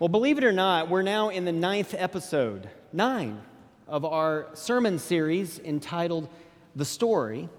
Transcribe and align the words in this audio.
Well, 0.00 0.08
believe 0.08 0.38
it 0.38 0.44
or 0.44 0.52
not, 0.52 0.88
we're 0.88 1.02
now 1.02 1.28
in 1.28 1.44
the 1.44 1.52
ninth 1.52 1.94
episode, 1.94 2.70
nine, 2.90 3.38
of 3.86 4.06
our 4.06 4.46
sermon 4.54 4.98
series 4.98 5.58
entitled 5.58 6.26
The 6.74 6.86
Story. 6.86 7.50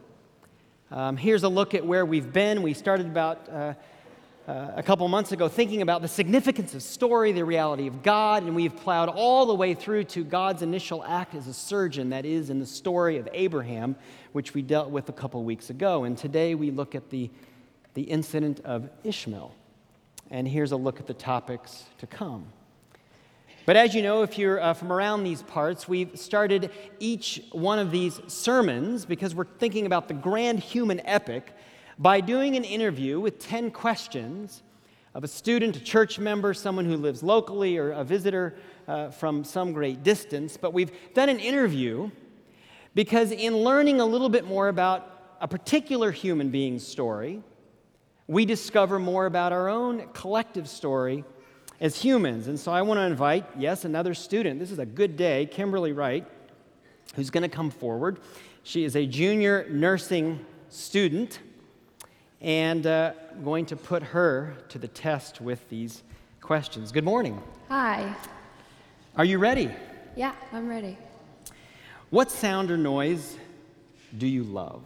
Um, 0.90 1.18
here's 1.18 1.44
a 1.44 1.50
look 1.50 1.76
at 1.76 1.86
where 1.86 2.04
we've 2.04 2.34
been. 2.34 2.64
We 2.64 2.74
started 2.74 3.06
about 3.06 3.48
uh, 3.48 3.74
uh, 4.48 4.72
a 4.76 4.82
couple 4.82 5.08
months 5.08 5.32
ago 5.32 5.50
thinking 5.50 5.84
about 5.84 6.02
the 6.02 6.08
significance 6.08 6.74
of 6.74 6.82
story, 6.82 7.32
the 7.32 7.46
reality 7.46 7.86
of 7.86 8.02
God, 8.02 8.42
and 8.42 8.56
we've 8.56 8.76
plowed 8.76 9.10
all 9.10 9.46
the 9.46 9.54
way 9.54 9.76
through 9.76 10.06
to 10.06 10.24
God's 10.24 10.64
initial 10.64 11.04
act 11.04 11.36
as 11.36 11.46
a 11.46 11.54
surgeon, 11.54 12.10
that 12.10 12.26
is, 12.26 12.50
in 12.50 12.58
the 12.58 12.66
story 12.66 13.18
of 13.18 13.30
Abraham, 13.34 13.96
which 14.32 14.56
we 14.56 14.64
dealt 14.64 14.90
with 14.90 15.10
a 15.10 15.14
couple 15.14 15.44
weeks 15.44 15.70
ago. 15.70 16.06
And 16.06 16.18
today 16.18 16.56
we 16.56 16.72
look 16.72 16.96
at 16.96 17.12
the, 17.12 17.30
the 17.94 18.02
incident 18.02 18.62
of 18.62 18.90
Ishmael. 19.04 19.54
And 20.32 20.48
here's 20.48 20.72
a 20.72 20.78
look 20.78 21.02
at 21.02 21.08
the 21.08 21.14
topics 21.14 21.84
to 21.98 22.08
come. 22.08 22.46
But 23.66 23.76
as 23.76 23.94
you 23.94 24.02
know, 24.02 24.24
if 24.24 24.38
you're 24.38 24.62
uh, 24.62 24.74
from 24.74 24.92
around 24.92 25.26
these 25.26 25.44
parts, 25.44 25.90
we've 25.90 26.18
started 26.18 26.72
each 27.00 27.44
one 27.52 27.80
of 27.80 27.92
these 27.92 28.22
sermons 28.28 29.06
because 29.06 29.36
we're 29.36 29.44
thinking 29.44 29.86
about 29.86 30.08
the 30.08 30.14
grand 30.14 30.60
human 30.60 31.06
epic 31.06 31.54
by 32.00 32.22
doing 32.22 32.56
an 32.56 32.64
interview 32.64 33.20
with 33.20 33.40
10 33.40 33.72
questions 33.72 34.64
of 35.14 35.26
a 35.26 35.28
student, 35.28 35.76
a 35.76 35.82
church 35.82 36.18
member, 36.18 36.54
someone 36.54 36.86
who 36.86 36.96
lives 36.96 37.22
locally, 37.22 37.78
or 37.78 37.92
a 37.92 38.04
visitor 38.04 38.56
uh, 38.88 39.10
from 39.10 39.44
some 39.44 39.74
great 39.74 40.02
distance. 40.02 40.56
But 40.56 40.72
we've 40.72 40.92
done 41.14 41.28
an 41.28 41.40
interview 41.40 42.10
because, 42.96 43.32
in 43.32 43.58
learning 43.58 44.00
a 44.00 44.06
little 44.06 44.30
bit 44.30 44.46
more 44.46 44.70
about 44.70 45.36
a 45.42 45.48
particular 45.48 46.10
human 46.10 46.50
being's 46.52 46.88
story, 46.88 47.44
we 48.32 48.46
discover 48.46 48.98
more 48.98 49.26
about 49.26 49.52
our 49.52 49.68
own 49.68 50.08
collective 50.14 50.70
story 50.70 51.26
as 51.82 52.02
humans. 52.02 52.48
And 52.48 52.58
so 52.58 52.72
I 52.72 52.82
want 52.82 52.98
to 52.98 53.02
invite, 53.02 53.44
yes, 53.58 53.84
another 53.84 54.14
student. 54.14 54.58
This 54.58 54.72
is 54.72 54.80
a 54.80 54.86
good 54.86 55.18
day, 55.18 55.48
Kimberly 55.48 55.92
Wright, 55.92 56.26
who's 57.16 57.30
going 57.30 57.44
to 57.44 57.54
come 57.54 57.70
forward. 57.70 58.20
She 58.64 58.86
is 58.86 58.96
a 58.96 59.06
junior 59.06 59.68
nursing 59.70 60.46
student, 60.70 61.40
and 62.40 62.88
uh, 62.88 63.12
I'm 63.32 63.44
going 63.44 63.66
to 63.66 63.76
put 63.76 64.02
her 64.02 64.56
to 64.70 64.80
the 64.80 64.88
test 64.88 65.42
with 65.42 65.68
these 65.68 66.02
questions. 66.40 66.94
Good 66.94 67.04
morning. 67.04 67.38
Hi. 67.68 68.16
Are 69.18 69.26
you 69.26 69.40
ready? 69.40 69.70
Yeah, 70.16 70.34
I'm 70.54 70.70
ready. 70.70 70.98
What 72.12 72.32
sound 72.32 72.72
or 72.72 72.78
noise 72.78 73.36
do 74.18 74.26
you 74.26 74.46
love? 74.46 74.84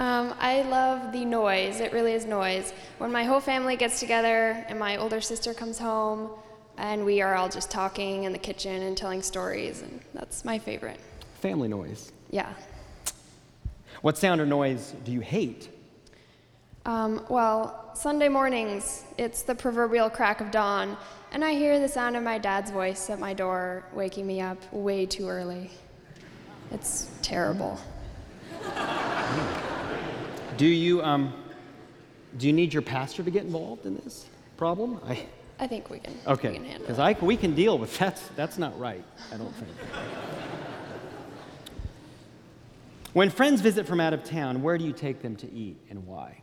Um, 0.00 0.34
I 0.40 0.62
love 0.62 1.12
the 1.12 1.26
noise. 1.26 1.80
It 1.80 1.92
really 1.92 2.14
is 2.14 2.24
noise. 2.24 2.72
When 2.96 3.12
my 3.12 3.24
whole 3.24 3.38
family 3.38 3.76
gets 3.76 4.00
together 4.00 4.64
and 4.66 4.78
my 4.78 4.96
older 4.96 5.20
sister 5.20 5.52
comes 5.52 5.78
home, 5.78 6.30
and 6.78 7.04
we 7.04 7.20
are 7.20 7.34
all 7.34 7.50
just 7.50 7.70
talking 7.70 8.24
in 8.24 8.32
the 8.32 8.38
kitchen 8.38 8.80
and 8.80 8.96
telling 8.96 9.20
stories, 9.20 9.82
and 9.82 10.00
that's 10.14 10.42
my 10.42 10.58
favorite. 10.58 10.98
Family 11.42 11.68
noise. 11.68 12.12
Yeah. 12.30 12.50
What 14.00 14.16
sound 14.16 14.40
or 14.40 14.46
noise 14.46 14.94
do 15.04 15.12
you 15.12 15.20
hate? 15.20 15.68
Um, 16.86 17.26
well, 17.28 17.90
Sunday 17.94 18.30
mornings, 18.30 19.04
it's 19.18 19.42
the 19.42 19.54
proverbial 19.54 20.08
crack 20.08 20.40
of 20.40 20.50
dawn, 20.50 20.96
and 21.30 21.44
I 21.44 21.52
hear 21.52 21.78
the 21.78 21.88
sound 21.88 22.16
of 22.16 22.22
my 22.22 22.38
dad's 22.38 22.70
voice 22.70 23.10
at 23.10 23.18
my 23.18 23.34
door 23.34 23.84
waking 23.92 24.26
me 24.26 24.40
up 24.40 24.56
way 24.72 25.04
too 25.04 25.28
early. 25.28 25.70
It's 26.70 27.10
terrible. 27.20 27.78
Do 30.60 30.66
you, 30.66 31.02
um, 31.02 31.32
do 32.36 32.46
you 32.46 32.52
need 32.52 32.74
your 32.74 32.82
pastor 32.82 33.22
to 33.22 33.30
get 33.30 33.44
involved 33.44 33.86
in 33.86 33.94
this 33.94 34.26
problem? 34.58 35.00
I, 35.08 35.24
I 35.58 35.66
think 35.66 35.88
we 35.88 36.00
can, 36.00 36.12
okay, 36.26 36.50
we 36.50 36.56
can 36.56 36.64
handle 36.66 36.80
because. 36.82 36.98
I 36.98 37.16
we 37.22 37.38
can 37.38 37.54
deal 37.54 37.78
with 37.78 37.96
that's 37.96 38.20
that's 38.36 38.58
not 38.58 38.78
right. 38.78 39.02
I 39.32 39.38
don't 39.38 39.54
think. 39.54 39.70
when 43.14 43.30
friends 43.30 43.62
visit 43.62 43.86
from 43.86 44.00
out 44.00 44.12
of 44.12 44.22
town, 44.22 44.60
where 44.60 44.76
do 44.76 44.84
you 44.84 44.92
take 44.92 45.22
them 45.22 45.34
to 45.36 45.50
eat 45.50 45.78
and 45.88 46.06
why? 46.06 46.42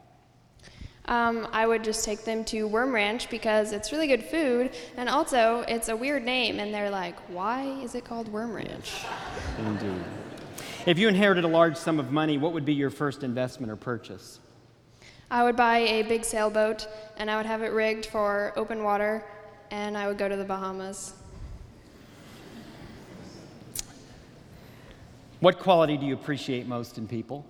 Um, 1.06 1.48
I 1.52 1.68
would 1.68 1.84
just 1.84 2.04
take 2.04 2.26
them 2.26 2.44
to 2.46 2.68
Worm 2.68 2.96
Ranch 2.96 3.30
because 3.30 3.72
it's 3.72 3.92
really 3.92 4.08
good 4.08 4.24
food, 4.24 4.72
and 4.98 5.10
also 5.10 5.64
it's 5.68 5.90
a 5.90 5.96
weird 5.96 6.24
name, 6.24 6.60
and 6.60 6.74
they're 6.74 6.90
like, 6.90 7.20
"Why 7.30 7.66
is 7.84 7.94
it 7.94 8.04
called 8.04 8.30
Worm 8.30 8.52
Ranch?" 8.52 9.06
Indeed. 9.60 10.04
If 10.88 10.98
you 10.98 11.10
inherited 11.10 11.44
a 11.44 11.50
large 11.50 11.76
sum 11.76 12.00
of 12.00 12.14
money, 12.14 12.38
what 12.38 12.54
would 12.54 12.64
be 12.64 12.74
your 12.74 12.90
first 12.90 13.22
investment 13.22 13.70
or 13.70 13.76
purchase? 13.76 14.40
I 15.30 15.44
would 15.44 15.58
buy 15.58 15.80
a 15.80 16.04
big 16.04 16.24
sailboat, 16.24 16.88
and 17.18 17.30
I 17.30 17.36
would 17.36 17.46
have 17.46 17.62
it 17.62 17.74
rigged 17.74 18.06
for 18.06 18.54
open 18.56 18.82
water, 18.86 19.26
and 19.70 19.98
I 19.98 20.08
would 20.08 20.18
go 20.18 20.30
to 20.30 20.38
the 20.38 20.46
Bahamas. 20.46 21.14
What 25.42 25.60
quality 25.60 25.98
do 25.98 26.06
you 26.06 26.14
appreciate 26.14 26.68
most 26.68 26.98
in 26.98 27.06
people? 27.06 27.46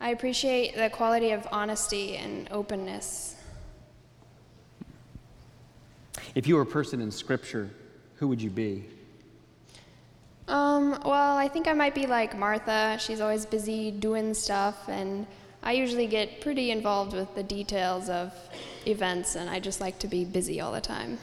I 0.00 0.08
appreciate 0.08 0.74
the 0.74 0.90
quality 0.90 1.30
of 1.30 1.46
honesty 1.52 2.16
and 2.16 2.48
openness. 2.50 3.36
If 6.34 6.48
you 6.48 6.56
were 6.56 6.62
a 6.62 6.66
person 6.66 7.00
in 7.00 7.12
Scripture, 7.12 7.70
who 8.16 8.26
would 8.26 8.42
you 8.42 8.50
be? 8.50 8.86
Well, 11.04 11.36
I 11.36 11.48
think 11.48 11.68
I 11.68 11.74
might 11.74 11.94
be 11.94 12.06
like 12.06 12.34
Martha. 12.34 12.96
She's 12.98 13.20
always 13.20 13.44
busy 13.44 13.90
doing 13.90 14.32
stuff, 14.32 14.88
and 14.88 15.26
I 15.62 15.72
usually 15.72 16.06
get 16.06 16.40
pretty 16.40 16.70
involved 16.70 17.12
with 17.12 17.34
the 17.34 17.42
details 17.42 18.08
of 18.08 18.32
events, 18.86 19.36
and 19.36 19.50
I 19.50 19.60
just 19.60 19.82
like 19.82 19.98
to 19.98 20.08
be 20.08 20.24
busy 20.24 20.62
all 20.62 20.72
the 20.72 20.80
time. 20.80 21.18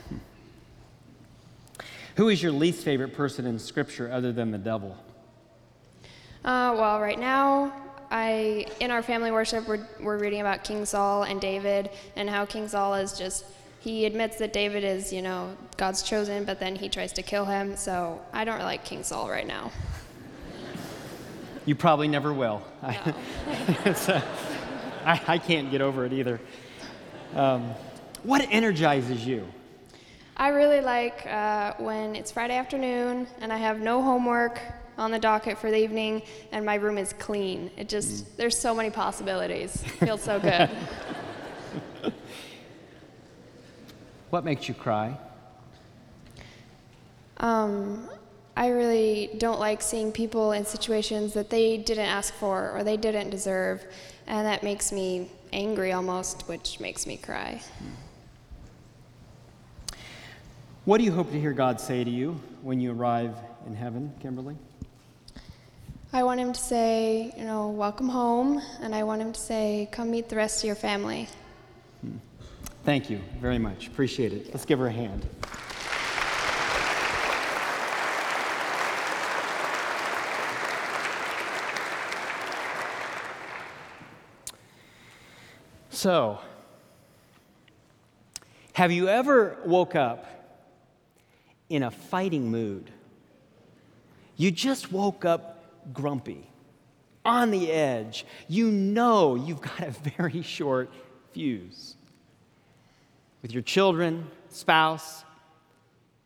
Who 2.18 2.30
is 2.30 2.44
your 2.44 2.52
least 2.52 2.84
favorite 2.84 3.16
person 3.16 3.47
in 3.47 3.58
Scripture 3.58 4.12
other 4.12 4.31
than 4.31 4.52
the 4.52 4.59
devil? 4.59 4.96
Uh, 6.46 6.75
well, 6.78 7.02
right 7.02 7.20
now, 7.20 7.74
I 8.12 8.68
in 8.80 8.91
our 8.91 9.02
family 9.02 9.31
worship, 9.31 9.68
we're, 9.68 9.88
we're 10.00 10.20
reading 10.20 10.41
about 10.41 10.64
King 10.64 10.86
Saul 10.86 11.24
and 11.24 11.41
David, 11.41 11.90
and 12.16 12.30
how 12.30 12.46
King 12.46 12.68
Saul 12.68 12.94
is 12.94 13.18
just 13.18 13.46
he 13.81 14.06
admits 14.06 14.38
that 14.38 14.53
David 14.53 14.84
is, 14.84 15.12
you 15.12 15.24
know, 15.24 15.58
God's 15.75 16.03
chosen, 16.03 16.44
but 16.44 16.59
then 16.59 16.75
he 16.75 16.88
tries 16.88 17.12
to 17.14 17.24
kill 17.24 17.46
him. 17.46 17.75
So 17.75 18.22
I 18.31 18.46
don't 18.46 18.59
like 18.59 18.86
King 18.86 19.02
Saul 19.02 19.28
right 19.28 19.47
now. 19.47 19.72
You 21.66 21.74
probably 21.74 22.08
never 22.08 22.31
will. 22.31 22.62
No. 22.81 23.14
Uh, 23.86 24.22
I, 25.03 25.20
I 25.28 25.38
can't 25.40 25.72
get 25.72 25.81
over 25.81 26.06
it 26.06 26.14
either. 26.14 26.40
Um, 27.34 27.72
what 28.22 28.46
energizes 28.52 29.25
you? 29.25 29.47
I 30.38 30.50
really 30.50 30.81
like 30.81 31.25
uh, 31.25 31.74
when 31.80 32.16
it's 32.16 32.31
Friday 32.31 32.56
afternoon 32.56 33.25
and 33.40 33.52
I 33.52 33.58
have 33.58 33.80
no 33.80 34.03
homework 34.03 34.62
on 35.00 35.09
the 35.09 35.18
docket 35.18 35.58
for 35.58 35.72
the 35.72 35.78
evening 35.78 36.22
and 36.52 36.64
my 36.64 36.75
room 36.75 37.00
is 37.00 37.14
clean. 37.14 37.72
It 37.78 37.90
just, 37.90 38.38
there's 38.38 38.58
so 38.58 38.75
many 38.75 38.91
possibilities. 38.91 39.81
It 39.81 40.06
feels 40.06 40.22
so 40.22 40.40
good. 40.40 40.70
What 44.31 44.46
makes 44.46 44.69
you 44.69 44.74
cry? 44.74 45.18
Um, 47.38 48.08
I 48.56 48.69
really 48.69 49.30
don't 49.38 49.59
like 49.59 49.81
seeing 49.81 50.14
people 50.14 50.53
in 50.53 50.66
situations 50.66 51.34
that 51.34 51.50
they 51.50 51.78
didn't 51.78 52.06
ask 52.06 52.34
for 52.36 52.72
or 52.72 52.84
they 52.86 52.96
didn't 52.96 53.30
deserve, 53.30 53.84
and 54.28 54.47
that 54.47 54.64
makes 54.64 54.94
me 54.94 55.30
angry 55.52 55.91
almost, 55.91 56.47
which 56.47 56.80
makes 56.80 57.06
me 57.06 57.18
cry. 57.18 57.62
What 60.86 61.00
do 61.00 61.03
you 61.03 61.12
hope 61.12 61.30
to 61.31 61.40
hear 61.40 61.52
God 61.52 61.81
say 61.81 62.06
to 62.06 62.09
you 62.09 62.40
when 62.62 62.80
you 62.80 62.94
arrive 62.94 63.36
in 63.68 63.75
heaven, 63.75 64.14
Kimberly? 64.22 64.56
I 66.14 66.24
want 66.24 66.40
him 66.40 66.53
to 66.53 66.59
say, 66.59 67.34
you 67.38 67.44
know, 67.44 67.68
welcome 67.68 68.08
home, 68.08 68.62
and 68.81 68.96
I 68.96 69.03
want 69.03 69.22
him 69.22 69.34
to 69.34 69.40
say, 69.40 69.90
come 69.91 70.09
meet 70.09 70.30
the 70.30 70.38
rest 70.38 70.64
of 70.64 70.68
your 70.68 70.75
family. 70.75 71.28
Thank 72.84 73.12
you 73.12 73.22
very 73.40 73.59
much. 73.59 73.88
Appreciate 73.88 74.34
it. 74.34 74.47
Let's 74.47 74.66
give 74.66 74.80
her 74.80 74.88
a 74.88 74.91
hand. 74.91 75.28
So, 85.91 86.40
have 88.73 88.91
you 88.91 89.08
ever 89.08 89.59
woke 89.64 89.96
up 89.96 90.26
in 91.70 91.84
a 91.84 91.91
fighting 91.91 92.50
mood? 92.50 92.90
You 94.38 94.50
just 94.50 94.91
woke 94.91 95.23
up 95.23 95.64
grumpy, 95.94 96.50
on 97.23 97.52
the 97.52 97.72
edge. 97.72 98.26
You 98.47 98.72
know 98.72 99.35
you've 99.35 99.61
got 99.61 99.82
a 99.82 99.91
very 99.91 100.41
short 100.41 100.91
fuse 101.34 101.96
with 103.41 103.52
your 103.52 103.64
children, 103.64 104.29
spouse, 104.49 105.23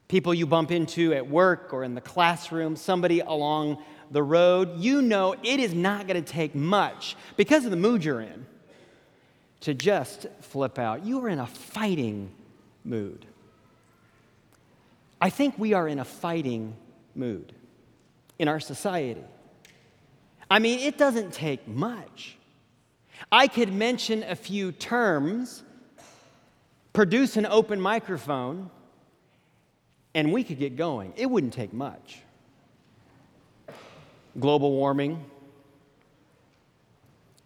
people 0.07 0.33
you 0.33 0.45
bump 0.45 0.71
into 0.71 1.13
at 1.13 1.27
work 1.27 1.73
or 1.73 1.83
in 1.83 1.95
the 1.95 2.01
classroom, 2.01 2.75
somebody 2.75 3.19
along 3.21 3.77
the 4.11 4.21
road, 4.21 4.79
you 4.79 5.01
know 5.01 5.35
it 5.43 5.59
is 5.59 5.73
not 5.73 6.07
going 6.07 6.21
to 6.21 6.31
take 6.31 6.53
much 6.53 7.15
because 7.37 7.65
of 7.65 7.71
the 7.71 7.77
mood 7.77 8.03
you're 8.03 8.21
in 8.21 8.45
to 9.61 9.73
just 9.73 10.27
flip 10.41 10.77
out. 10.77 11.05
You 11.05 11.23
are 11.25 11.29
in 11.29 11.39
a 11.39 11.47
fighting 11.47 12.29
mood. 12.83 13.25
I 15.19 15.29
think 15.29 15.57
we 15.57 15.73
are 15.73 15.87
in 15.87 15.99
a 15.99 16.05
fighting 16.05 16.75
mood 17.15 17.53
in 18.37 18.47
our 18.47 18.59
society. 18.59 19.23
I 20.51 20.59
mean, 20.59 20.79
it 20.79 20.97
doesn't 20.97 21.33
take 21.33 21.67
much. 21.67 22.37
I 23.31 23.47
could 23.47 23.73
mention 23.73 24.23
a 24.23 24.35
few 24.35 24.71
terms, 24.71 25.63
produce 26.95 27.35
an 27.35 27.45
open 27.45 27.79
microphone, 27.79 28.71
and 30.15 30.31
we 30.31 30.45
could 30.45 30.57
get 30.57 30.77
going. 30.77 31.13
It 31.17 31.29
wouldn't 31.29 31.53
take 31.53 31.73
much. 31.73 32.19
Global 34.39 34.71
warming, 34.71 35.23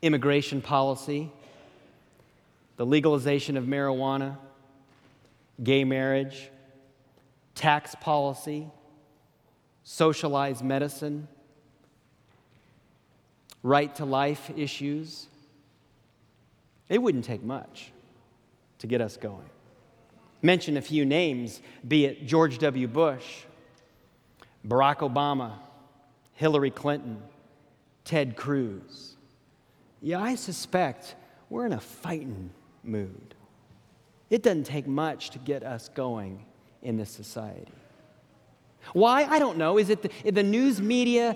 immigration 0.03 0.61
policy, 0.61 1.31
the 2.77 2.85
legalization 2.85 3.57
of 3.57 3.65
marijuana, 3.65 4.37
gay 5.63 5.83
marriage, 5.83 6.49
tax 7.55 7.95
policy, 7.95 8.67
socialized 9.83 10.63
medicine, 10.63 11.27
right 13.63 13.93
to 13.95 14.05
life 14.05 14.51
issues. 14.55 15.25
It 16.87 17.01
wouldn't 17.01 17.25
take 17.25 17.43
much 17.43 17.91
to 18.79 18.87
get 18.87 19.01
us 19.01 19.17
going. 19.17 19.49
Mention 20.41 20.77
a 20.77 20.81
few 20.81 21.05
names, 21.05 21.61
be 21.87 22.05
it 22.05 22.25
George 22.25 22.57
W. 22.59 22.87
Bush, 22.87 23.43
Barack 24.67 24.97
Obama, 24.97 25.53
Hillary 26.33 26.71
Clinton, 26.71 27.21
Ted 28.05 28.35
Cruz. 28.35 29.15
Yeah, 30.01 30.21
I 30.21 30.35
suspect 30.35 31.15
we're 31.49 31.65
in 31.65 31.73
a 31.73 31.79
fighting 31.79 32.51
mood. 32.83 33.35
It 34.29 34.43
doesn't 34.43 34.65
take 34.65 34.87
much 34.87 35.31
to 35.31 35.39
get 35.39 35.63
us 35.63 35.89
going 35.89 36.45
in 36.81 36.97
this 36.97 37.09
society. 37.09 37.71
Why? 38.93 39.25
I 39.25 39.39
don't 39.39 39.57
know. 39.57 39.77
Is 39.77 39.89
it 39.89 40.01
the, 40.01 40.31
the 40.31 40.43
news 40.43 40.81
media 40.81 41.35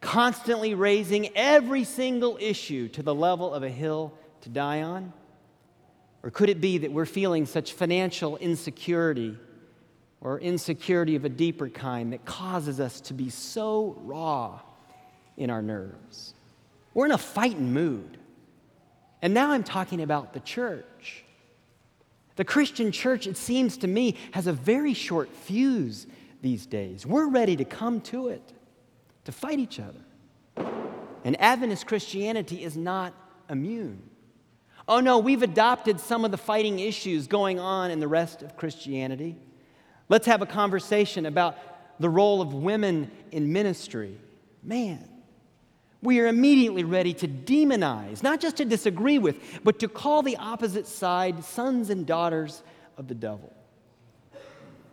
constantly 0.00 0.74
raising 0.74 1.34
every 1.36 1.84
single 1.84 2.36
issue 2.40 2.88
to 2.88 3.02
the 3.02 3.14
level 3.14 3.54
of 3.54 3.62
a 3.62 3.68
hill 3.68 4.12
to 4.42 4.48
die 4.48 4.82
on? 4.82 5.12
Or 6.26 6.30
could 6.30 6.48
it 6.48 6.60
be 6.60 6.78
that 6.78 6.90
we're 6.90 7.06
feeling 7.06 7.46
such 7.46 7.74
financial 7.74 8.36
insecurity 8.38 9.38
or 10.20 10.40
insecurity 10.40 11.14
of 11.14 11.24
a 11.24 11.28
deeper 11.28 11.68
kind 11.68 12.12
that 12.12 12.24
causes 12.24 12.80
us 12.80 13.00
to 13.02 13.14
be 13.14 13.30
so 13.30 13.96
raw 14.00 14.58
in 15.36 15.50
our 15.50 15.62
nerves? 15.62 16.34
We're 16.94 17.06
in 17.06 17.12
a 17.12 17.18
fighting 17.18 17.72
mood. 17.72 18.18
And 19.22 19.34
now 19.34 19.52
I'm 19.52 19.62
talking 19.62 20.02
about 20.02 20.32
the 20.32 20.40
church. 20.40 21.22
The 22.34 22.44
Christian 22.44 22.90
church, 22.90 23.28
it 23.28 23.36
seems 23.36 23.76
to 23.76 23.86
me, 23.86 24.16
has 24.32 24.48
a 24.48 24.52
very 24.52 24.94
short 24.94 25.28
fuse 25.28 26.08
these 26.42 26.66
days. 26.66 27.06
We're 27.06 27.28
ready 27.28 27.54
to 27.54 27.64
come 27.64 28.00
to 28.00 28.30
it, 28.30 28.52
to 29.26 29.30
fight 29.30 29.60
each 29.60 29.78
other. 29.78 30.00
And 31.22 31.40
Adventist 31.40 31.86
Christianity 31.86 32.64
is 32.64 32.76
not 32.76 33.14
immune. 33.48 34.02
Oh 34.88 35.00
no, 35.00 35.18
we've 35.18 35.42
adopted 35.42 35.98
some 35.98 36.24
of 36.24 36.30
the 36.30 36.36
fighting 36.36 36.78
issues 36.78 37.26
going 37.26 37.58
on 37.58 37.90
in 37.90 37.98
the 37.98 38.08
rest 38.08 38.42
of 38.42 38.56
Christianity. 38.56 39.36
Let's 40.08 40.26
have 40.26 40.42
a 40.42 40.46
conversation 40.46 41.26
about 41.26 41.56
the 41.98 42.08
role 42.08 42.40
of 42.40 42.54
women 42.54 43.10
in 43.32 43.52
ministry. 43.52 44.16
Man, 44.62 45.08
we 46.02 46.20
are 46.20 46.28
immediately 46.28 46.84
ready 46.84 47.14
to 47.14 47.26
demonize, 47.26 48.22
not 48.22 48.40
just 48.40 48.58
to 48.58 48.64
disagree 48.64 49.18
with, 49.18 49.36
but 49.64 49.80
to 49.80 49.88
call 49.88 50.22
the 50.22 50.36
opposite 50.36 50.86
side 50.86 51.44
sons 51.44 51.90
and 51.90 52.06
daughters 52.06 52.62
of 52.96 53.08
the 53.08 53.14
devil. 53.14 53.52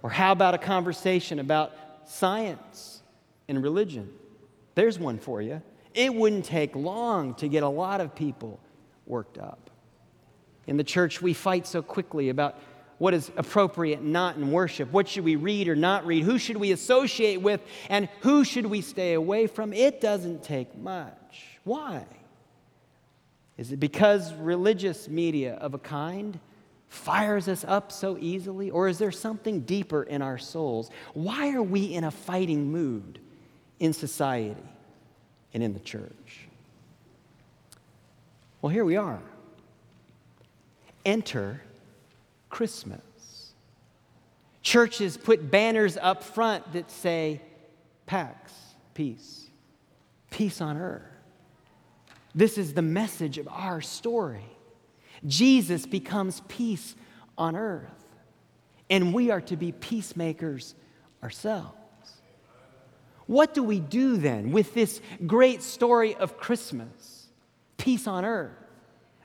Or 0.02 0.10
how 0.10 0.32
about 0.32 0.56
a 0.56 0.58
conversation 0.58 1.40
about 1.40 1.72
science 2.06 3.02
and 3.48 3.62
religion? 3.62 4.10
There's 4.76 4.98
one 4.98 5.20
for 5.20 5.42
you. 5.42 5.62
It 5.94 6.14
wouldn't 6.14 6.46
take 6.46 6.76
long 6.76 7.36
to 7.36 7.48
get 7.48 7.62
a 7.62 7.70
lot 7.70 8.02
of 8.02 8.16
people 8.16 8.60
worked 9.06 9.38
up. 9.38 9.70
In 10.68 10.78
the 10.78 10.84
church, 10.84 11.22
we 11.22 11.34
fight 11.34 11.68
so 11.68 11.82
quickly 11.82 12.30
about 12.30 12.60
what 12.98 13.14
is 13.14 13.32
appropriate 13.36 14.00
and 14.00 14.14
not 14.14 14.38
in 14.38 14.52
worship. 14.52 14.92
What 14.92 15.10
should 15.10 15.26
we 15.26 15.36
read 15.36 15.68
or 15.68 15.76
not 15.76 16.06
read? 16.06 16.24
Who 16.24 16.38
should 16.38 16.58
we 16.58 16.72
associate 16.72 17.42
with? 17.42 17.62
And 17.90 18.08
who 18.22 18.46
should 18.46 18.66
we 18.66 18.82
stay 18.82 19.14
away 19.14 19.48
from? 19.48 19.74
It 19.74 20.00
doesn't 20.00 20.44
take 20.44 20.78
much. 20.78 21.60
Why? 21.64 22.06
Is 23.58 23.72
it 23.72 23.80
because 23.80 24.34
religious 24.36 25.08
media 25.08 25.56
of 25.56 25.74
a 25.74 25.80
kind 25.80 26.40
fires 26.88 27.48
us 27.48 27.66
up 27.68 27.92
so 27.92 28.18
easily? 28.20 28.70
Or 28.70 28.88
is 28.88 29.00
there 29.00 29.12
something 29.12 29.62
deeper 29.62 30.04
in 30.04 30.22
our 30.22 30.38
souls? 30.38 30.90
Why 31.14 31.54
are 31.54 31.64
we 31.64 31.94
in 31.94 32.04
a 32.04 32.12
fighting 32.12 32.72
mood 32.72 33.20
in 33.80 33.94
society 33.94 34.64
and 35.54 35.62
in 35.62 35.74
the 35.74 35.80
church? 35.80 36.48
Well, 38.62 38.72
here 38.72 38.86
we 38.86 38.96
are. 38.96 39.22
Enter 41.06 41.62
Christmas. 42.50 43.02
Churches 44.62 45.18
put 45.18 45.52
banners 45.52 45.98
up 45.98 46.24
front 46.24 46.74
that 46.74 46.90
say, 46.90 47.42
Pax, 48.06 48.54
peace, 48.94 49.48
peace 50.30 50.62
on 50.62 50.78
earth. 50.78 51.04
This 52.36 52.58
is 52.58 52.74
the 52.74 52.82
message 52.82 53.38
of 53.38 53.48
our 53.48 53.82
story. 53.82 54.46
Jesus 55.26 55.86
becomes 55.86 56.42
peace 56.48 56.96
on 57.38 57.56
earth, 57.56 58.06
and 58.90 59.14
we 59.14 59.32
are 59.32 59.42
to 59.42 59.56
be 59.56 59.72
peacemakers 59.72 60.76
ourselves. 61.22 61.78
What 63.26 63.54
do 63.54 63.64
we 63.64 63.80
do 63.80 64.18
then 64.18 64.52
with 64.52 64.74
this 64.74 65.02
great 65.26 65.64
story 65.64 66.16
of 66.16 66.38
Christmas, 66.38 67.28
peace 67.78 68.06
on 68.08 68.26
earth, 68.26 68.52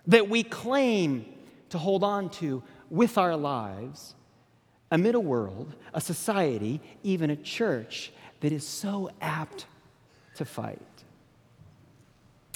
that 0.06 0.28
we 0.28 0.42
claim 0.42 1.26
to 1.70 1.79
hold 1.79 2.03
on 2.05 2.31
to 2.31 2.62
with 2.91 3.19
our 3.19 3.37
lives 3.37 4.15
amid 4.91 5.15
a 5.15 5.20
world, 5.20 5.75
a 5.93 6.00
society, 6.00 6.81
even 7.03 7.31
a 7.31 7.37
church 7.37 8.12
that 8.41 8.53
is 8.53 8.67
so 8.67 9.11
apt 9.20 9.67
to 10.37 10.44
fight. 10.44 10.81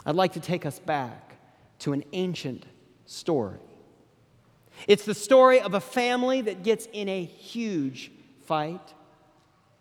I'd 0.07 0.15
like 0.15 0.33
to 0.33 0.41
take 0.41 0.65
us 0.65 0.79
back 0.79 1.37
to 1.81 1.93
an 1.93 2.05
ancient 2.13 2.65
story. 3.07 3.59
It's 4.89 5.05
the 5.05 5.15
story 5.15 5.61
of 5.61 5.75
a 5.75 5.81
family 5.81 6.41
that 6.43 6.63
gets 6.63 6.89
in 6.93 7.09
a 7.09 7.25
huge 7.25 8.11
fight 8.47 8.95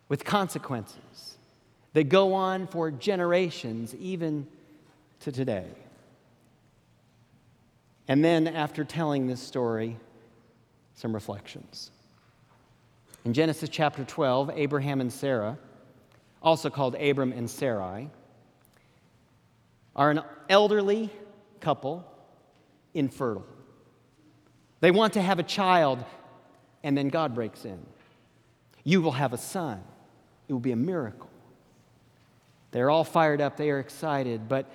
with 0.09 0.25
consequences 0.25 1.37
that 1.93 2.05
go 2.05 2.33
on 2.33 2.67
for 2.67 2.91
generations, 2.91 3.95
even 3.95 4.47
to 5.21 5.31
today. 5.31 5.67
And 8.07 8.23
then, 8.23 8.47
after 8.47 8.83
telling 8.83 9.27
this 9.27 9.41
story, 9.41 9.97
some 10.95 11.13
reflections. 11.13 11.91
In 13.23 13.33
Genesis 13.33 13.69
chapter 13.69 14.03
12, 14.03 14.51
Abraham 14.55 15.01
and 15.01 15.11
Sarah, 15.11 15.57
also 16.41 16.69
called 16.69 16.95
Abram 16.95 17.31
and 17.31 17.49
Sarai, 17.49 18.09
are 19.95 20.11
an 20.11 20.21
elderly 20.49 21.09
couple, 21.59 22.05
infertile. 22.93 23.45
They 24.79 24.91
want 24.91 25.13
to 25.13 25.21
have 25.21 25.37
a 25.37 25.43
child, 25.43 26.03
and 26.83 26.97
then 26.97 27.09
God 27.09 27.35
breaks 27.35 27.65
in. 27.65 27.85
You 28.83 29.01
will 29.01 29.11
have 29.11 29.33
a 29.33 29.37
son. 29.37 29.83
It 30.47 30.53
will 30.53 30.59
be 30.59 30.71
a 30.71 30.77
miracle. 30.77 31.29
They're 32.71 32.89
all 32.89 33.03
fired 33.03 33.41
up, 33.41 33.57
they 33.57 33.69
are 33.69 33.79
excited, 33.79 34.47
but 34.47 34.71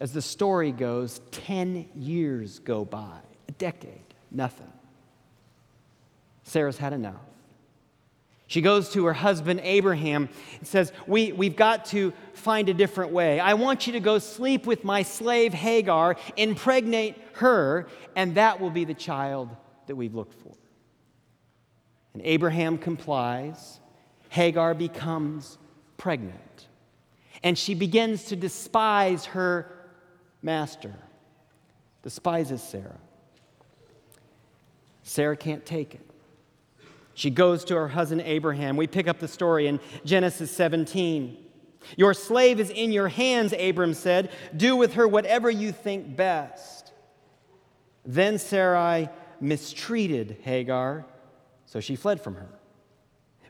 as 0.00 0.12
the 0.12 0.22
story 0.22 0.72
goes, 0.72 1.20
10 1.30 1.86
years 1.94 2.58
go 2.58 2.84
by, 2.84 3.18
a 3.48 3.52
decade, 3.52 4.14
nothing. 4.30 4.72
Sarah's 6.42 6.78
had 6.78 6.94
enough. 6.94 7.20
She 8.46 8.62
goes 8.62 8.88
to 8.94 9.04
her 9.04 9.12
husband 9.12 9.60
Abraham 9.62 10.28
and 10.58 10.66
says, 10.66 10.92
we, 11.06 11.30
We've 11.30 11.54
got 11.54 11.84
to 11.86 12.12
find 12.32 12.68
a 12.68 12.74
different 12.74 13.12
way. 13.12 13.38
I 13.38 13.54
want 13.54 13.86
you 13.86 13.92
to 13.92 14.00
go 14.00 14.18
sleep 14.18 14.66
with 14.66 14.82
my 14.82 15.04
slave 15.04 15.54
Hagar, 15.54 16.16
impregnate 16.36 17.16
her, 17.34 17.86
and 18.16 18.34
that 18.34 18.60
will 18.60 18.70
be 18.70 18.84
the 18.84 18.94
child 18.94 19.50
that 19.86 19.94
we've 19.94 20.14
looked 20.14 20.34
for. 20.42 20.52
And 22.14 22.22
Abraham 22.24 22.76
complies. 22.78 23.78
Hagar 24.30 24.74
becomes 24.74 25.58
pregnant. 25.96 26.66
And 27.44 27.56
she 27.56 27.74
begins 27.74 28.24
to 28.24 28.36
despise 28.36 29.26
her 29.26 29.79
master, 30.42 30.94
despises 32.02 32.62
Sarah. 32.62 32.98
Sarah 35.02 35.36
can't 35.36 35.64
take 35.66 35.94
it. 35.94 36.06
She 37.14 37.30
goes 37.30 37.64
to 37.66 37.74
her 37.74 37.88
husband 37.88 38.22
Abraham. 38.22 38.76
We 38.76 38.86
pick 38.86 39.08
up 39.08 39.18
the 39.18 39.28
story 39.28 39.66
in 39.66 39.80
Genesis 40.04 40.50
17. 40.50 41.36
Your 41.96 42.14
slave 42.14 42.60
is 42.60 42.70
in 42.70 42.92
your 42.92 43.08
hands, 43.08 43.52
Abram 43.58 43.94
said. 43.94 44.30
Do 44.56 44.76
with 44.76 44.94
her 44.94 45.08
whatever 45.08 45.50
you 45.50 45.72
think 45.72 46.16
best. 46.16 46.92
Then 48.04 48.38
Sarai 48.38 49.08
mistreated 49.40 50.38
Hagar, 50.42 51.04
so 51.66 51.80
she 51.80 51.96
fled 51.96 52.20
from 52.20 52.36
her. 52.36 52.48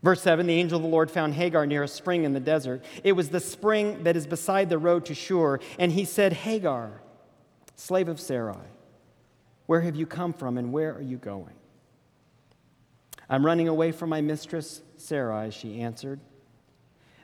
Verse 0.02 0.22
7 0.22 0.46
The 0.46 0.54
angel 0.54 0.76
of 0.76 0.82
the 0.82 0.88
Lord 0.88 1.10
found 1.10 1.34
Hagar 1.34 1.66
near 1.66 1.82
a 1.82 1.88
spring 1.88 2.24
in 2.24 2.32
the 2.32 2.40
desert. 2.40 2.84
It 3.04 3.12
was 3.12 3.28
the 3.28 3.40
spring 3.40 4.04
that 4.04 4.16
is 4.16 4.26
beside 4.26 4.68
the 4.68 4.78
road 4.78 5.04
to 5.06 5.14
Shur. 5.14 5.60
And 5.78 5.92
he 5.92 6.04
said, 6.04 6.32
Hagar, 6.32 7.02
slave 7.76 8.08
of 8.08 8.20
Sarai, 8.20 8.68
where 9.66 9.80
have 9.80 9.96
you 9.96 10.06
come 10.06 10.32
from 10.32 10.58
and 10.58 10.72
where 10.72 10.94
are 10.94 11.02
you 11.02 11.16
going? 11.16 11.54
I'm 13.28 13.46
running 13.46 13.68
away 13.68 13.92
from 13.92 14.10
my 14.10 14.20
mistress 14.20 14.82
Sarai, 14.96 15.50
she 15.50 15.80
answered. 15.80 16.20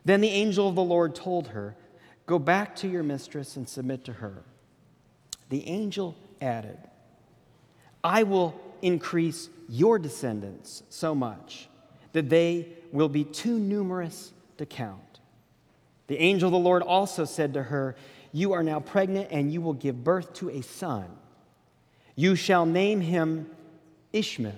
Then 0.04 0.20
the 0.20 0.28
angel 0.28 0.68
of 0.68 0.76
the 0.76 0.82
Lord 0.82 1.14
told 1.14 1.48
her, 1.48 1.76
Go 2.26 2.38
back 2.38 2.74
to 2.76 2.88
your 2.88 3.02
mistress 3.02 3.56
and 3.56 3.68
submit 3.68 4.04
to 4.04 4.14
her. 4.14 4.42
The 5.48 5.66
angel 5.68 6.16
added, 6.40 6.78
I 8.02 8.24
will 8.24 8.60
increase 8.82 9.48
your 9.68 9.98
descendants 9.98 10.82
so 10.88 11.14
much 11.14 11.68
that 12.16 12.30
they 12.30 12.66
will 12.92 13.10
be 13.10 13.24
too 13.24 13.58
numerous 13.58 14.32
to 14.56 14.64
count. 14.64 15.20
The 16.06 16.18
angel 16.18 16.48
of 16.48 16.52
the 16.52 16.58
Lord 16.58 16.82
also 16.82 17.26
said 17.26 17.52
to 17.52 17.64
her, 17.64 17.94
You 18.32 18.54
are 18.54 18.62
now 18.62 18.80
pregnant, 18.80 19.28
and 19.30 19.52
you 19.52 19.60
will 19.60 19.74
give 19.74 20.02
birth 20.02 20.32
to 20.34 20.48
a 20.48 20.62
son. 20.62 21.04
You 22.14 22.34
shall 22.34 22.64
name 22.64 23.02
him 23.02 23.50
Ishmael, 24.14 24.54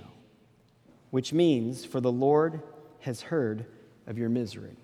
which 1.11 1.33
means, 1.33 1.85
For 1.85 2.01
the 2.01 2.13
Lord 2.13 2.63
has 3.01 3.23
heard 3.23 3.67
of 4.07 4.19
your 4.19 4.29
misery. 4.29 4.77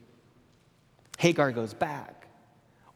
Hagar 1.19 1.52
goes 1.52 1.75
back. 1.75 2.26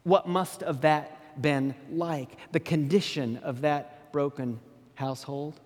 What 0.03 0.27
must 0.27 0.59
have 0.59 0.81
that 0.81 1.41
been 1.41 1.73
like? 1.89 2.35
The 2.51 2.59
condition 2.59 3.37
of 3.43 3.61
that 3.61 4.11
broken 4.11 4.59
household? 4.95 5.57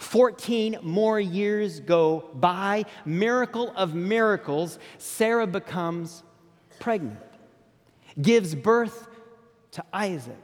14 0.00 0.78
more 0.82 1.20
years 1.20 1.78
go 1.78 2.30
by. 2.34 2.86
Miracle 3.04 3.72
of 3.76 3.94
miracles, 3.94 4.78
Sarah 4.98 5.46
becomes 5.46 6.22
pregnant, 6.80 7.20
gives 8.20 8.54
birth 8.54 9.08
to 9.72 9.84
Isaac. 9.92 10.36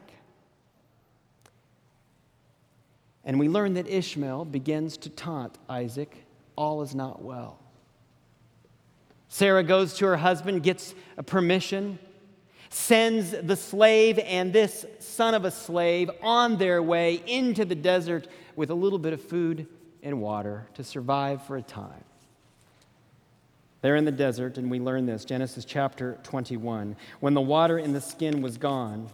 And 3.25 3.40
we 3.40 3.48
learn 3.48 3.75
that 3.75 3.88
Ishmael 3.88 4.44
begins 4.44 4.98
to 4.98 5.10
taunt 5.10 5.58
Isaac, 5.68 6.25
all 6.54 6.82
is 6.82 6.94
not 6.94 7.22
well. 7.22 7.58
Sarah 9.28 9.64
goes 9.64 9.94
to 9.94 10.06
her 10.06 10.16
husband, 10.18 10.62
gets 10.62 10.94
a 11.16 11.22
permission, 11.22 11.98
sends 12.68 13.30
the 13.30 13.56
slave 13.56 14.18
and 14.18 14.52
this 14.52 14.84
son 14.98 15.34
of 15.34 15.46
a 15.46 15.50
slave 15.50 16.10
on 16.22 16.58
their 16.58 16.82
way 16.82 17.22
into 17.26 17.64
the 17.64 17.75
desert 17.75 18.28
with 18.56 18.70
a 18.70 18.75
little 18.75 18.98
bit 18.98 19.12
of 19.12 19.20
food 19.22 19.66
and 20.02 20.20
water 20.20 20.66
to 20.75 20.82
survive 20.82 21.44
for 21.44 21.56
a 21.56 21.62
time. 21.62 22.04
They're 23.82 23.96
in 23.96 24.04
the 24.04 24.10
desert, 24.10 24.58
and 24.58 24.70
we 24.70 24.80
learn 24.80 25.06
this 25.06 25.25
Genesis 25.25 25.64
chapter 25.64 26.18
21. 26.25 26.96
When 27.20 27.34
the 27.34 27.40
water 27.40 27.78
in 27.78 27.92
the 27.92 28.00
skin 28.00 28.42
was 28.42 28.56
gone, 28.58 29.10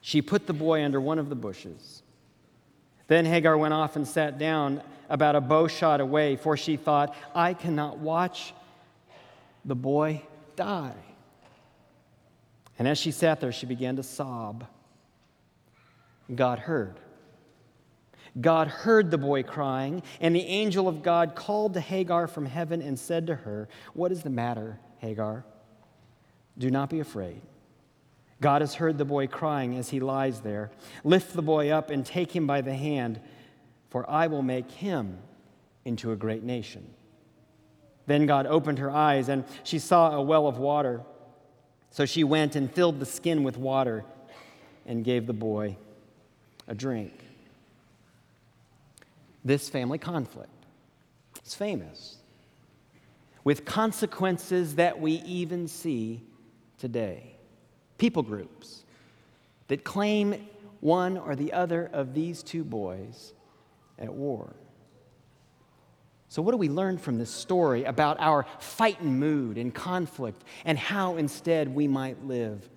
she 0.00 0.20
put 0.20 0.46
the 0.46 0.52
boy 0.52 0.84
under 0.84 1.00
one 1.00 1.18
of 1.18 1.28
the 1.28 1.36
bushes. 1.36 2.02
Then 3.06 3.26
Hagar 3.26 3.56
went 3.56 3.74
off 3.74 3.94
and 3.94 4.08
sat 4.08 4.38
down 4.38 4.82
about 5.08 5.36
a 5.36 5.40
bow 5.40 5.68
shot 5.68 6.00
away, 6.00 6.36
for 6.36 6.56
she 6.56 6.76
thought, 6.76 7.14
I 7.34 7.54
cannot 7.54 7.98
watch 7.98 8.54
the 9.64 9.74
boy 9.74 10.22
die. 10.56 10.94
And 12.78 12.88
as 12.88 12.98
she 12.98 13.10
sat 13.12 13.40
there, 13.40 13.52
she 13.52 13.66
began 13.66 13.96
to 13.96 14.02
sob. 14.02 14.66
God 16.34 16.58
heard. 16.58 16.96
God 18.40 18.68
heard 18.68 19.10
the 19.10 19.18
boy 19.18 19.42
crying, 19.42 20.02
and 20.20 20.34
the 20.34 20.40
angel 20.40 20.88
of 20.88 21.02
God 21.02 21.34
called 21.34 21.74
to 21.74 21.80
Hagar 21.80 22.26
from 22.26 22.46
heaven 22.46 22.80
and 22.80 22.98
said 22.98 23.26
to 23.26 23.34
her, 23.34 23.68
What 23.92 24.10
is 24.10 24.22
the 24.22 24.30
matter, 24.30 24.78
Hagar? 24.98 25.44
Do 26.56 26.70
not 26.70 26.88
be 26.88 27.00
afraid. 27.00 27.42
God 28.40 28.62
has 28.62 28.74
heard 28.74 28.98
the 28.98 29.04
boy 29.04 29.26
crying 29.26 29.76
as 29.76 29.90
he 29.90 30.00
lies 30.00 30.40
there. 30.40 30.70
Lift 31.04 31.34
the 31.34 31.42
boy 31.42 31.70
up 31.70 31.90
and 31.90 32.04
take 32.04 32.34
him 32.34 32.46
by 32.46 32.62
the 32.62 32.74
hand, 32.74 33.20
for 33.90 34.08
I 34.08 34.26
will 34.26 34.42
make 34.42 34.70
him 34.70 35.18
into 35.84 36.10
a 36.10 36.16
great 36.16 36.42
nation. 36.42 36.88
Then 38.06 38.26
God 38.26 38.46
opened 38.46 38.78
her 38.78 38.90
eyes, 38.90 39.28
and 39.28 39.44
she 39.62 39.78
saw 39.78 40.16
a 40.16 40.22
well 40.22 40.46
of 40.46 40.58
water. 40.58 41.02
So 41.90 42.06
she 42.06 42.24
went 42.24 42.56
and 42.56 42.72
filled 42.72 42.98
the 42.98 43.06
skin 43.06 43.42
with 43.44 43.58
water 43.58 44.04
and 44.86 45.04
gave 45.04 45.26
the 45.26 45.34
boy 45.34 45.76
a 46.66 46.74
drink 46.74 47.12
this 49.44 49.68
family 49.68 49.98
conflict. 49.98 50.50
It's 51.38 51.54
famous, 51.54 52.18
with 53.44 53.64
consequences 53.64 54.76
that 54.76 55.00
we 55.00 55.14
even 55.22 55.66
see 55.66 56.22
today. 56.78 57.34
People 57.98 58.22
groups 58.22 58.84
that 59.68 59.84
claim 59.84 60.48
one 60.80 61.16
or 61.16 61.34
the 61.36 61.52
other 61.52 61.88
of 61.92 62.14
these 62.14 62.42
two 62.42 62.64
boys 62.64 63.32
at 63.98 64.12
war. 64.12 64.54
So, 66.28 66.40
what 66.40 66.52
do 66.52 66.56
we 66.56 66.68
learn 66.68 66.98
from 66.98 67.18
this 67.18 67.30
story 67.30 67.84
about 67.84 68.16
our 68.18 68.46
fighting 68.58 69.18
mood 69.18 69.58
and 69.58 69.74
conflict 69.74 70.44
and 70.64 70.78
how 70.78 71.16
instead 71.16 71.68
we 71.68 71.86
might 71.86 72.24
live 72.24 72.68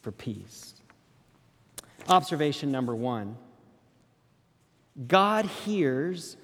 for 0.00 0.12
peace? 0.12 0.74
Observation 2.08 2.72
number 2.72 2.94
one 2.94 3.36
God 5.08 5.46
hears 5.46 6.36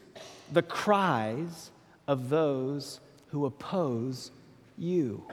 the 0.51 0.63
cries 0.63 1.71
of 2.07 2.31
those 2.31 3.01
who 3.29 3.45
oppose 3.45 4.31
you. 4.77 5.25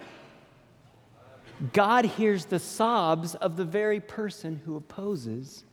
God 1.72 2.06
hears 2.06 2.46
the 2.46 2.60
sobs 2.60 3.36
of 3.36 3.56
the 3.56 3.64
very 3.64 4.00
person 4.00 4.62
who 4.66 4.76
opposes 4.76 5.64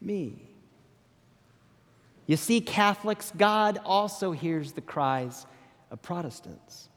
me. 0.00 0.48
You 2.26 2.36
see, 2.36 2.60
Catholics, 2.60 3.32
God 3.36 3.80
also 3.84 4.32
hears 4.32 4.72
the 4.72 4.80
cries 4.80 5.46
of 5.90 6.00
Protestants. 6.00 6.88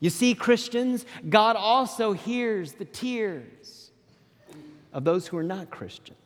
You 0.00 0.10
see, 0.10 0.34
Christians, 0.34 1.04
God 1.28 1.56
also 1.56 2.12
hears 2.12 2.72
the 2.72 2.86
tears 2.86 3.92
of 4.92 5.04
those 5.04 5.26
who 5.26 5.36
are 5.36 5.44
not 5.44 5.70
Christian. 5.70 6.16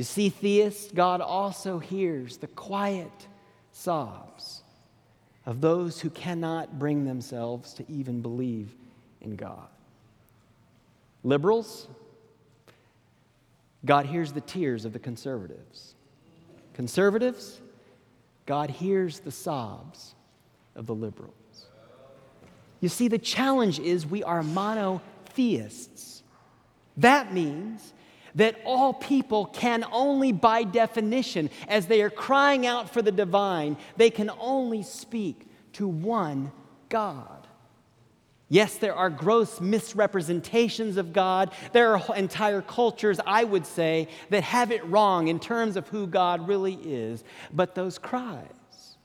You 0.00 0.04
see, 0.04 0.30
theists, 0.30 0.90
God 0.92 1.20
also 1.20 1.78
hears 1.78 2.38
the 2.38 2.46
quiet 2.46 3.12
sobs 3.70 4.62
of 5.44 5.60
those 5.60 6.00
who 6.00 6.08
cannot 6.08 6.78
bring 6.78 7.04
themselves 7.04 7.74
to 7.74 7.84
even 7.86 8.22
believe 8.22 8.74
in 9.20 9.36
God. 9.36 9.68
Liberals, 11.22 11.86
God 13.84 14.06
hears 14.06 14.32
the 14.32 14.40
tears 14.40 14.86
of 14.86 14.94
the 14.94 14.98
conservatives. 14.98 15.94
Conservatives, 16.72 17.60
God 18.46 18.70
hears 18.70 19.18
the 19.18 19.30
sobs 19.30 20.14
of 20.76 20.86
the 20.86 20.94
liberals. 20.94 21.66
You 22.80 22.88
see, 22.88 23.08
the 23.08 23.18
challenge 23.18 23.78
is 23.78 24.06
we 24.06 24.24
are 24.24 24.42
monotheists. 24.42 26.22
That 26.96 27.34
means 27.34 27.92
that 28.34 28.60
all 28.64 28.92
people 28.92 29.46
can 29.46 29.84
only, 29.92 30.32
by 30.32 30.62
definition, 30.62 31.50
as 31.68 31.86
they 31.86 32.02
are 32.02 32.10
crying 32.10 32.66
out 32.66 32.90
for 32.90 33.02
the 33.02 33.12
divine, 33.12 33.76
they 33.96 34.10
can 34.10 34.30
only 34.38 34.82
speak 34.82 35.48
to 35.72 35.88
one 35.88 36.52
God. 36.88 37.46
Yes, 38.52 38.76
there 38.76 38.96
are 38.96 39.10
gross 39.10 39.60
misrepresentations 39.60 40.96
of 40.96 41.12
God. 41.12 41.52
There 41.72 41.96
are 41.96 42.16
entire 42.16 42.62
cultures, 42.62 43.20
I 43.24 43.44
would 43.44 43.64
say, 43.64 44.08
that 44.30 44.42
have 44.42 44.72
it 44.72 44.84
wrong 44.86 45.28
in 45.28 45.38
terms 45.38 45.76
of 45.76 45.86
who 45.88 46.08
God 46.08 46.48
really 46.48 46.74
is. 46.74 47.22
But 47.52 47.76
those 47.76 47.96
cries, 47.96 48.96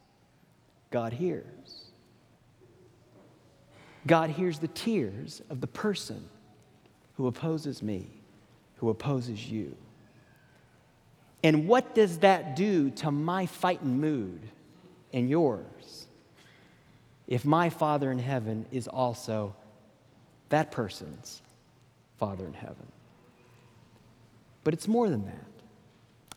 God 0.89 1.13
hears. 1.13 1.45
God 4.07 4.31
hears 4.31 4.57
the 4.57 4.67
tears 4.67 5.43
of 5.51 5.61
the 5.61 5.67
person 5.67 6.27
who 7.13 7.27
opposes 7.27 7.83
me 7.83 8.14
who 8.77 8.89
opposes 8.89 9.49
you. 9.49 9.75
And 11.43 11.67
what 11.67 11.93
does 11.93 12.19
that 12.19 12.55
do 12.55 12.89
to 12.91 13.11
my 13.11 13.45
fighting 13.45 13.99
mood 13.99 14.41
and 15.13 15.29
yours 15.29 16.07
if 17.27 17.45
my 17.45 17.69
Father 17.69 18.11
in 18.11 18.19
heaven 18.19 18.65
is 18.71 18.87
also 18.87 19.55
that 20.49 20.71
person's 20.71 21.41
Father 22.17 22.45
in 22.45 22.53
heaven? 22.53 22.87
But 24.63 24.73
it's 24.73 24.87
more 24.87 25.09
than 25.09 25.25
that. 25.25 25.45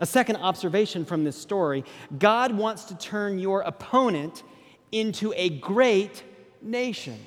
A 0.01 0.07
second 0.07 0.37
observation 0.37 1.05
from 1.05 1.25
this 1.25 1.37
story 1.37 1.85
God 2.19 2.53
wants 2.53 2.85
to 2.85 2.99
turn 2.99 3.39
your 3.39 3.63
opponent 3.63 4.43
into 4.93 5.33
a 5.37 5.49
great 5.49 6.23
nation. 6.63 7.19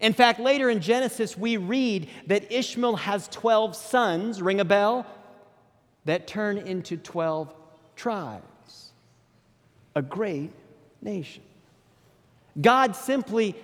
In 0.00 0.12
fact, 0.14 0.40
later 0.40 0.70
in 0.70 0.80
Genesis, 0.80 1.36
we 1.36 1.56
read 1.56 2.08
that 2.26 2.50
Ishmael 2.50 2.96
has 2.96 3.28
12 3.28 3.76
sons, 3.76 4.40
ring 4.40 4.60
a 4.60 4.64
bell, 4.64 5.06
that 6.06 6.26
turn 6.26 6.56
into 6.56 6.96
12 6.96 7.54
tribes, 7.96 8.92
a 9.94 10.00
great 10.00 10.50
nation. 11.02 11.42
God 12.60 12.96
simply 12.96 13.54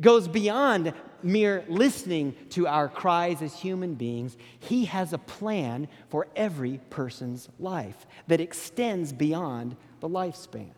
goes 0.00 0.28
beyond 0.28 0.92
mere 1.22 1.64
listening 1.68 2.34
to 2.50 2.66
our 2.66 2.88
cries 2.88 3.42
as 3.42 3.54
human 3.54 3.94
beings. 3.94 4.36
He 4.58 4.84
has 4.86 5.12
a 5.12 5.18
plan 5.18 5.88
for 6.08 6.26
every 6.36 6.80
person's 6.90 7.48
life 7.58 8.06
that 8.28 8.40
extends 8.40 9.12
beyond 9.12 9.76
the 10.00 10.08
lifespan. 10.08 10.70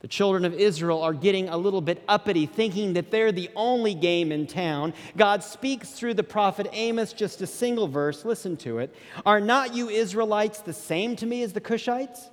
The 0.00 0.08
children 0.08 0.44
of 0.44 0.54
Israel 0.54 1.02
are 1.02 1.12
getting 1.12 1.48
a 1.48 1.56
little 1.56 1.80
bit 1.80 2.04
uppity, 2.06 2.46
thinking 2.46 2.92
that 2.92 3.10
they're 3.10 3.32
the 3.32 3.50
only 3.56 3.94
game 3.94 4.30
in 4.30 4.46
town. 4.46 4.94
God 5.16 5.42
speaks 5.42 5.90
through 5.90 6.14
the 6.14 6.22
prophet 6.22 6.68
Amos, 6.72 7.12
just 7.12 7.42
a 7.42 7.46
single 7.48 7.88
verse. 7.88 8.24
Listen 8.24 8.56
to 8.58 8.78
it. 8.78 8.94
Are 9.26 9.40
not 9.40 9.74
you 9.74 9.88
Israelites 9.88 10.60
the 10.60 10.72
same 10.72 11.16
to 11.16 11.26
me 11.26 11.42
as 11.42 11.52
the 11.52 11.60
Cushites? 11.60 12.30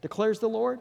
declares 0.00 0.38
the 0.38 0.48
Lord. 0.48 0.80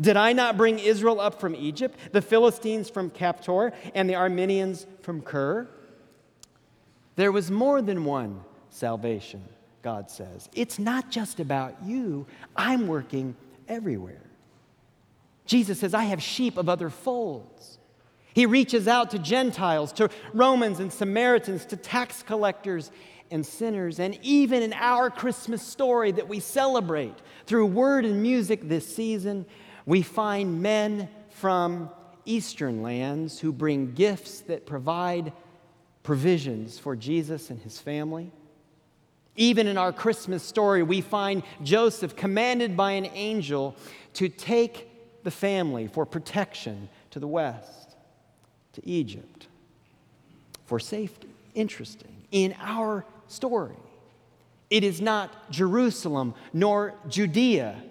Did 0.00 0.16
I 0.16 0.32
not 0.32 0.56
bring 0.56 0.78
Israel 0.78 1.20
up 1.20 1.40
from 1.40 1.54
Egypt, 1.54 1.98
the 2.12 2.22
Philistines 2.22 2.88
from 2.88 3.10
Caphtor, 3.10 3.72
and 3.94 4.08
the 4.08 4.14
Arameans 4.14 4.86
from 5.02 5.20
Kir? 5.20 5.68
There 7.16 7.32
was 7.32 7.50
more 7.50 7.82
than 7.82 8.04
one 8.04 8.40
salvation, 8.70 9.44
God 9.82 10.10
says. 10.10 10.48
It's 10.54 10.78
not 10.78 11.10
just 11.10 11.40
about 11.40 11.82
you, 11.84 12.26
I'm 12.56 12.86
working 12.86 13.36
everywhere. 13.68 14.29
Jesus 15.50 15.80
says, 15.80 15.94
I 15.94 16.04
have 16.04 16.22
sheep 16.22 16.56
of 16.56 16.68
other 16.68 16.88
folds. 16.88 17.80
He 18.34 18.46
reaches 18.46 18.86
out 18.86 19.10
to 19.10 19.18
Gentiles, 19.18 19.92
to 19.94 20.08
Romans 20.32 20.78
and 20.78 20.92
Samaritans, 20.92 21.64
to 21.66 21.76
tax 21.76 22.22
collectors 22.22 22.92
and 23.32 23.44
sinners. 23.44 23.98
And 23.98 24.16
even 24.22 24.62
in 24.62 24.72
our 24.72 25.10
Christmas 25.10 25.60
story 25.60 26.12
that 26.12 26.28
we 26.28 26.38
celebrate 26.38 27.16
through 27.46 27.66
word 27.66 28.04
and 28.04 28.22
music 28.22 28.68
this 28.68 28.86
season, 28.94 29.44
we 29.86 30.02
find 30.02 30.62
men 30.62 31.08
from 31.30 31.90
eastern 32.24 32.80
lands 32.80 33.40
who 33.40 33.52
bring 33.52 33.90
gifts 33.90 34.42
that 34.42 34.66
provide 34.66 35.32
provisions 36.04 36.78
for 36.78 36.94
Jesus 36.94 37.50
and 37.50 37.60
his 37.60 37.80
family. 37.80 38.30
Even 39.34 39.66
in 39.66 39.76
our 39.76 39.92
Christmas 39.92 40.44
story, 40.44 40.84
we 40.84 41.00
find 41.00 41.42
Joseph 41.64 42.14
commanded 42.14 42.76
by 42.76 42.92
an 42.92 43.06
angel 43.06 43.74
to 44.14 44.28
take 44.28 44.86
the 45.22 45.30
family 45.30 45.86
for 45.86 46.06
protection 46.06 46.88
to 47.10 47.18
the 47.18 47.26
west, 47.26 47.96
to 48.74 48.86
Egypt, 48.86 49.48
for 50.66 50.78
safety. 50.78 51.28
Interesting. 51.54 52.14
In 52.30 52.54
our 52.60 53.04
story, 53.28 53.76
it 54.70 54.84
is 54.84 55.00
not 55.00 55.50
Jerusalem 55.50 56.34
nor 56.52 56.94
Judea 57.08 57.82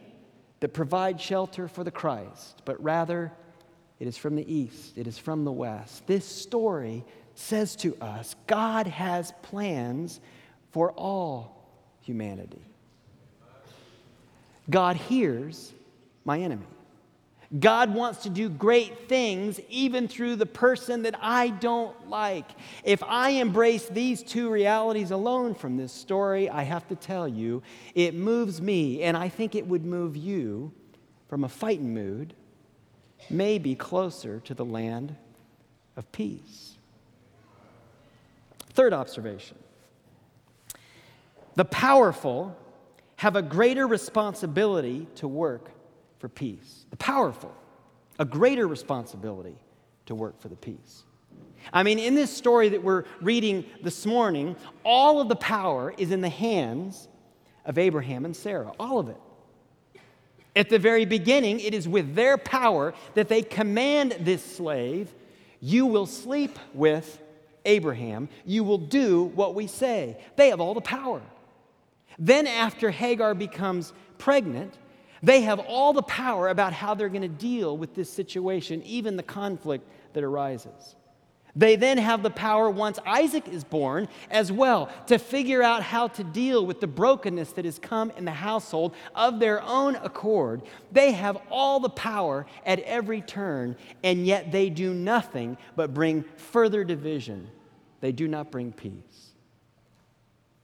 that 0.61 0.73
provide 0.73 1.19
shelter 1.19 1.67
for 1.67 1.83
the 1.83 1.91
Christ, 1.91 2.61
but 2.65 2.81
rather 2.81 3.31
it 3.99 4.07
is 4.07 4.17
from 4.17 4.35
the 4.35 4.53
east, 4.53 4.97
it 4.97 5.07
is 5.07 5.17
from 5.17 5.43
the 5.43 5.51
west. 5.51 6.07
This 6.07 6.25
story 6.25 7.03
says 7.35 7.75
to 7.77 7.95
us 8.01 8.35
God 8.47 8.87
has 8.87 9.33
plans 9.41 10.19
for 10.71 10.91
all 10.91 11.69
humanity. 12.01 12.61
God 14.69 14.95
hears 14.95 15.73
my 16.25 16.39
enemy. 16.39 16.65
God 17.57 17.95
wants 17.95 18.23
to 18.23 18.29
do 18.29 18.47
great 18.47 19.09
things 19.09 19.59
even 19.69 20.07
through 20.07 20.35
the 20.35 20.45
person 20.45 21.01
that 21.03 21.15
I 21.19 21.49
don't 21.49 22.07
like. 22.07 22.47
If 22.83 23.01
I 23.01 23.31
embrace 23.31 23.87
these 23.87 24.21
two 24.21 24.51
realities 24.51 25.09
alone 25.09 25.55
from 25.55 25.75
this 25.75 25.91
story, 25.91 26.47
I 26.47 26.61
have 26.61 26.87
to 26.89 26.95
tell 26.95 27.27
you, 27.27 27.63
it 27.95 28.13
moves 28.13 28.61
me, 28.61 29.01
and 29.01 29.17
I 29.17 29.29
think 29.29 29.55
it 29.55 29.65
would 29.65 29.83
move 29.83 30.15
you 30.15 30.71
from 31.27 31.43
a 31.43 31.49
fighting 31.49 31.91
mood, 31.91 32.35
maybe 33.31 33.73
closer 33.73 34.39
to 34.41 34.53
the 34.53 34.65
land 34.65 35.15
of 35.97 36.11
peace. 36.11 36.77
Third 38.73 38.93
observation 38.93 39.57
the 41.55 41.65
powerful 41.65 42.55
have 43.17 43.35
a 43.35 43.41
greater 43.41 43.87
responsibility 43.87 45.07
to 45.15 45.27
work 45.27 45.71
for 46.19 46.29
peace. 46.29 46.85
The 46.91 46.97
powerful, 46.97 47.53
a 48.19 48.25
greater 48.25 48.67
responsibility 48.67 49.55
to 50.05 50.15
work 50.15 50.39
for 50.39 50.49
the 50.49 50.55
peace. 50.55 51.03
I 51.73 51.83
mean, 51.83 51.99
in 51.99 52.15
this 52.15 52.35
story 52.35 52.69
that 52.69 52.83
we're 52.83 53.05
reading 53.21 53.65
this 53.81 54.05
morning, 54.05 54.55
all 54.83 55.19
of 55.19 55.29
the 55.29 55.35
power 55.35 55.93
is 55.97 56.11
in 56.11 56.21
the 56.21 56.29
hands 56.29 57.07
of 57.65 57.77
Abraham 57.77 58.25
and 58.25 58.35
Sarah, 58.35 58.71
all 58.79 58.99
of 58.99 59.09
it. 59.09 59.17
At 60.55 60.69
the 60.69 60.79
very 60.79 61.05
beginning, 61.05 61.59
it 61.59 61.73
is 61.73 61.87
with 61.87 62.15
their 62.15 62.37
power 62.37 62.93
that 63.13 63.29
they 63.29 63.41
command 63.41 64.17
this 64.19 64.43
slave, 64.43 65.13
You 65.61 65.85
will 65.85 66.05
sleep 66.05 66.57
with 66.73 67.21
Abraham, 67.65 68.29
you 68.45 68.63
will 68.63 68.77
do 68.77 69.23
what 69.23 69.53
we 69.53 69.67
say. 69.67 70.17
They 70.37 70.49
have 70.49 70.59
all 70.59 70.73
the 70.73 70.81
power. 70.81 71.21
Then, 72.17 72.47
after 72.47 72.89
Hagar 72.89 73.33
becomes 73.35 73.93
pregnant, 74.17 74.73
they 75.21 75.41
have 75.41 75.59
all 75.59 75.93
the 75.93 76.03
power 76.03 76.49
about 76.49 76.73
how 76.73 76.93
they're 76.93 77.09
going 77.09 77.21
to 77.21 77.27
deal 77.27 77.77
with 77.77 77.95
this 77.95 78.11
situation, 78.11 78.81
even 78.83 79.17
the 79.17 79.23
conflict 79.23 79.87
that 80.13 80.23
arises. 80.23 80.95
They 81.55 81.75
then 81.75 81.97
have 81.97 82.23
the 82.23 82.29
power, 82.29 82.69
once 82.69 82.99
Isaac 83.05 83.47
is 83.47 83.63
born, 83.63 84.07
as 84.29 84.51
well, 84.51 84.89
to 85.07 85.17
figure 85.17 85.63
out 85.63 85.81
how 85.81 86.07
to 86.09 86.23
deal 86.23 86.65
with 86.65 86.79
the 86.79 86.87
brokenness 86.87 87.53
that 87.53 87.65
has 87.65 87.79
come 87.79 88.11
in 88.11 88.23
the 88.23 88.31
household 88.31 88.95
of 89.15 89.39
their 89.39 89.61
own 89.63 89.95
accord. 89.97 90.61
They 90.91 91.11
have 91.11 91.37
all 91.49 91.79
the 91.79 91.89
power 91.89 92.45
at 92.65 92.79
every 92.81 93.21
turn, 93.21 93.75
and 94.03 94.25
yet 94.25 94.51
they 94.51 94.69
do 94.69 94.93
nothing 94.93 95.57
but 95.75 95.93
bring 95.93 96.23
further 96.37 96.83
division. 96.83 97.49
They 97.99 98.11
do 98.11 98.27
not 98.27 98.51
bring 98.51 98.71
peace. 98.71 99.28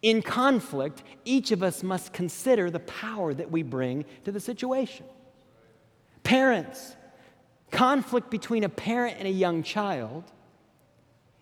In 0.06 0.22
conflict, 0.22 1.02
each 1.24 1.52
of 1.52 1.64
us 1.64 1.82
must 1.82 2.14
consider 2.14 2.70
the 2.70 2.82
power 2.82 3.34
that 3.34 3.50
we 3.50 3.64
bring 3.64 4.06
to 4.24 4.32
the 4.32 4.40
situation. 4.40 5.04
Parents, 6.22 6.96
conflict 7.72 8.30
between 8.30 8.64
a 8.64 8.70
parent 8.70 9.16
and 9.18 9.28
a 9.28 9.32
young 9.32 9.64
child, 9.64 10.24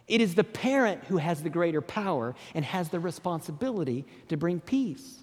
it 0.07 0.21
is 0.21 0.35
the 0.35 0.45
parent 0.45 1.03
who 1.09 1.17
has 1.17 1.43
the 1.43 1.49
greater 1.49 1.81
power 1.81 2.35
and 2.55 2.63
has 2.63 2.87
the 2.87 3.01
responsibility 3.01 4.05
to 4.29 4.37
bring 4.37 4.61
peace. 4.61 5.19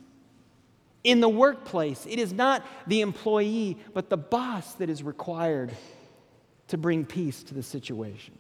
In 1.03 1.21
the 1.21 1.29
workplace, 1.31 2.05
it 2.05 2.19
is 2.19 2.35
not 2.35 2.63
the 2.87 3.01
employee, 3.01 3.79
but 3.95 4.11
the 4.11 4.19
boss 4.19 4.75
that 4.75 4.91
is 4.91 5.03
required 5.03 5.75
to 6.69 6.77
bring 6.77 7.07
peace 7.07 7.43
to 7.45 7.55
the 7.55 7.63
situation 7.63 8.35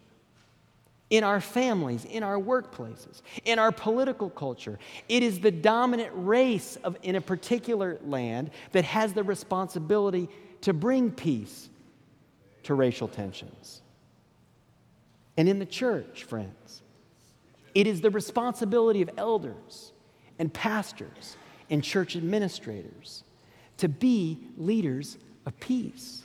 in 1.11 1.25
our 1.25 1.40
families, 1.40 2.05
in 2.05 2.23
our 2.23 2.38
workplaces, 2.38 3.23
in 3.44 3.59
our 3.59 3.73
political 3.73 4.31
culture. 4.31 4.79
It 5.09 5.23
is 5.23 5.40
the 5.40 5.51
dominant 5.51 6.12
race 6.14 6.77
of, 6.85 6.96
in 7.03 7.16
a 7.16 7.20
particular 7.20 7.99
land 8.05 8.51
that 8.73 8.85
has 8.85 9.12
the 9.12 9.25
responsibility 9.25 10.29
to 10.62 10.73
bring 10.73 11.11
peace 11.11 11.68
to 12.62 12.75
racial 12.75 13.09
tensions. 13.09 13.83
And 15.37 15.49
in 15.49 15.59
the 15.59 15.66
church, 15.66 16.25
friends, 16.25 16.83
it 17.75 17.87
is 17.87 18.01
the 18.01 18.11
responsibility 18.11 19.03
of 19.03 19.11
elders 19.16 19.92
and 20.38 20.53
pastors 20.53 21.37
and 21.70 21.83
church 21.83 22.16
administrators 22.16 23.25
to 23.79 23.88
be 23.88 24.38
leaders 24.57 25.16
of 25.46 25.59
peace. 25.61 26.23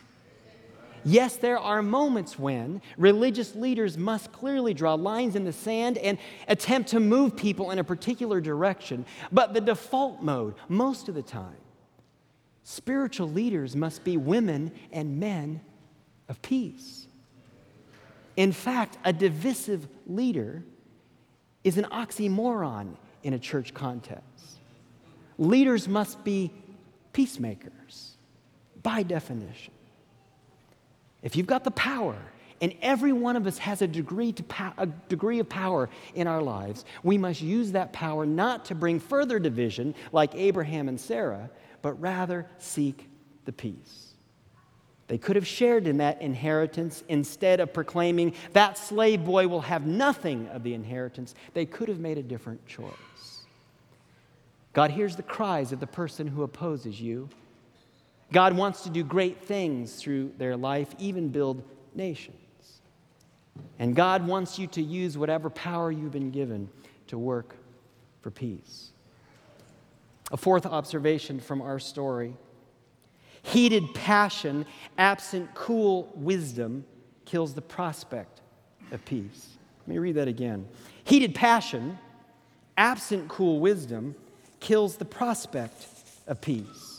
Yes, 1.08 1.36
there 1.38 1.60
are 1.60 1.84
moments 1.84 2.40
when 2.40 2.82
religious 2.98 3.54
leaders 3.54 3.96
must 3.96 4.32
clearly 4.32 4.74
draw 4.74 4.96
lines 4.96 5.36
in 5.36 5.44
the 5.44 5.54
sand 5.54 6.00
and 6.00 6.18
attempt 6.48 6.90
to 6.90 7.00
move 7.00 7.38
people 7.38 7.70
in 7.70 7.78
a 7.78 7.84
particular 7.84 8.42
direction. 8.42 9.06
But 9.32 9.54
the 9.54 9.62
default 9.62 10.24
mode, 10.24 10.56
most 10.68 11.08
of 11.08 11.14
the 11.14 11.22
time, 11.22 11.58
spiritual 12.64 13.30
leaders 13.30 13.76
must 13.76 14.04
be 14.04 14.18
women 14.18 14.72
and 14.92 15.20
men 15.20 15.62
of 16.28 16.42
peace. 16.42 17.06
In 18.36 18.52
fact, 18.52 18.98
a 19.06 19.14
divisive 19.14 19.88
leader 20.08 20.64
is 21.64 21.78
an 21.78 21.86
oxymoron 21.86 22.96
in 23.22 23.34
a 23.34 23.40
church 23.40 23.76
context. 23.76 24.24
Leaders 25.38 25.88
must 25.88 26.24
be 26.24 26.52
peacemakers 27.14 28.18
by 28.82 29.04
definition. 29.04 29.75
If 31.26 31.36
you've 31.36 31.48
got 31.48 31.64
the 31.64 31.72
power, 31.72 32.16
and 32.62 32.76
every 32.84 33.12
one 33.12 33.36
of 33.36 33.48
us 33.48 33.58
has 33.58 33.82
a 33.82 33.88
degree, 33.88 34.32
to 34.32 34.44
po- 34.44 34.74
a 34.78 34.86
degree 34.86 35.40
of 35.40 35.50
power 35.50 35.90
in 36.14 36.28
our 36.28 36.42
lives, 36.42 36.86
we 37.02 37.18
must 37.18 37.42
use 37.42 37.72
that 37.72 37.92
power 37.92 38.28
not 38.28 38.66
to 38.66 38.76
bring 38.76 39.00
further 39.00 39.40
division 39.40 39.96
like 40.12 40.36
Abraham 40.36 40.88
and 40.88 41.02
Sarah, 41.02 41.50
but 41.82 42.00
rather 42.00 42.48
seek 42.60 43.10
the 43.46 43.52
peace. 43.52 44.14
They 45.08 45.18
could 45.18 45.36
have 45.36 45.48
shared 45.48 45.88
in 45.88 45.98
that 45.98 46.22
inheritance 46.22 47.04
instead 47.10 47.60
of 47.60 47.74
proclaiming 47.74 48.36
that 48.54 48.78
slave 48.78 49.26
boy 49.26 49.48
will 49.48 49.62
have 49.62 49.88
nothing 49.88 50.48
of 50.50 50.62
the 50.62 50.76
inheritance. 50.76 51.34
They 51.56 51.66
could 51.66 51.90
have 51.90 52.00
made 52.00 52.20
a 52.20 52.24
different 52.24 52.66
choice. 52.68 53.46
God 54.74 54.92
hears 54.92 55.16
the 55.16 55.24
cries 55.24 55.72
of 55.72 55.80
the 55.80 55.88
person 55.88 56.28
who 56.28 56.44
opposes 56.44 57.02
you 57.02 57.30
God 58.32 58.56
wants 58.56 58.82
to 58.82 58.90
do 58.90 59.04
great 59.04 59.42
things 59.42 59.96
through 59.96 60.34
their 60.38 60.58
life, 60.58 60.94
even 60.98 61.30
build 61.30 61.64
nations. 61.94 62.36
And 63.80 63.96
God 63.96 64.26
wants 64.26 64.58
you 64.60 64.68
to 64.68 64.82
use 64.82 65.18
whatever 65.18 65.50
power 65.50 65.92
you've 65.92 66.12
been 66.12 66.32
given 66.32 66.70
to 67.08 67.18
work 67.18 67.56
for 68.22 68.32
peace. 68.32 68.92
A 70.32 70.38
fourth 70.38 70.66
observation 70.66 71.40
from 71.40 71.62
our 71.62 71.80
story 71.80 72.36
heated 73.44 73.94
passion, 73.94 74.66
absent 74.98 75.54
cool 75.54 76.12
wisdom, 76.16 76.84
kills 77.26 77.54
the 77.54 77.62
prospect 77.62 78.42
of 78.92 79.06
peace. 79.06 79.50
Let 79.82 79.88
me 79.88 80.00
read 80.00 80.16
that 80.16 80.28
again. 80.28 80.68
Heated 81.04 81.36
passion, 81.36 82.00
absent 82.76 83.30
cool 83.30 83.60
wisdom, 83.60 84.16
kills 84.60 84.98
the 84.98 85.06
prospect 85.06 85.86
of 86.26 86.42
peace. 86.42 86.95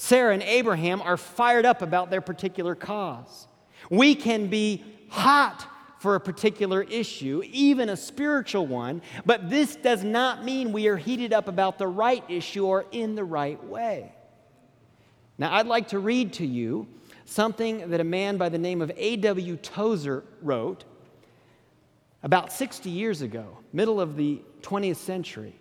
Sarah 0.00 0.32
and 0.32 0.44
Abraham 0.44 1.02
are 1.02 1.16
fired 1.16 1.66
up 1.66 1.82
about 1.82 2.08
their 2.08 2.20
particular 2.20 2.76
cause. 2.76 3.48
We 3.90 4.14
can 4.14 4.46
be 4.46 4.84
hot 5.08 5.66
for 5.98 6.14
a 6.14 6.20
particular 6.20 6.82
issue, 6.84 7.42
even 7.50 7.88
a 7.88 7.96
spiritual 7.96 8.64
one, 8.64 9.02
but 9.26 9.50
this 9.50 9.74
does 9.74 10.04
not 10.04 10.44
mean 10.44 10.70
we 10.70 10.86
are 10.86 10.96
heated 10.96 11.32
up 11.32 11.48
about 11.48 11.78
the 11.78 11.88
right 11.88 12.22
issue 12.28 12.64
or 12.64 12.86
in 12.92 13.16
the 13.16 13.24
right 13.24 13.62
way. 13.64 14.12
Now, 15.36 15.52
I'd 15.52 15.66
like 15.66 15.88
to 15.88 15.98
read 15.98 16.32
to 16.34 16.46
you 16.46 16.86
something 17.24 17.90
that 17.90 18.00
a 18.00 18.04
man 18.04 18.36
by 18.36 18.50
the 18.50 18.58
name 18.58 18.80
of 18.80 18.92
A.W. 18.96 19.56
Tozer 19.56 20.22
wrote 20.42 20.84
about 22.22 22.52
60 22.52 22.88
years 22.88 23.20
ago, 23.20 23.58
middle 23.72 24.00
of 24.00 24.14
the 24.16 24.42
20th 24.62 24.96
century. 24.96 25.58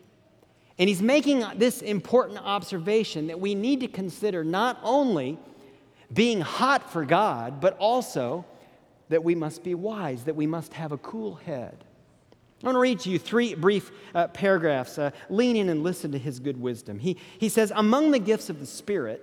And 0.79 0.87
he's 0.87 1.01
making 1.01 1.43
this 1.55 1.81
important 1.81 2.39
observation 2.39 3.27
that 3.27 3.39
we 3.39 3.55
need 3.55 3.79
to 3.79 3.87
consider 3.87 4.43
not 4.43 4.79
only 4.83 5.39
being 6.13 6.41
hot 6.41 6.91
for 6.91 7.03
God, 7.03 7.59
but 7.59 7.75
also 7.79 8.45
that 9.09 9.23
we 9.23 9.35
must 9.35 9.63
be 9.63 9.73
wise, 9.73 10.25
that 10.25 10.35
we 10.35 10.45
must 10.45 10.73
have 10.73 10.91
a 10.91 10.97
cool 10.97 11.35
head. 11.35 11.83
I 12.61 12.65
want 12.65 12.75
to 12.75 12.79
read 12.79 12.99
to 13.01 13.09
you 13.09 13.19
three 13.19 13.53
brief 13.55 13.91
uh, 14.15 14.27
paragraphs. 14.29 14.97
Uh, 14.97 15.11
lean 15.29 15.55
in 15.55 15.69
and 15.69 15.83
listen 15.83 16.11
to 16.11 16.17
his 16.17 16.39
good 16.39 16.59
wisdom. 16.59 16.99
He, 16.99 17.17
he 17.37 17.49
says, 17.49 17.71
Among 17.75 18.11
the 18.11 18.19
gifts 18.19 18.49
of 18.49 18.59
the 18.59 18.65
Spirit, 18.65 19.21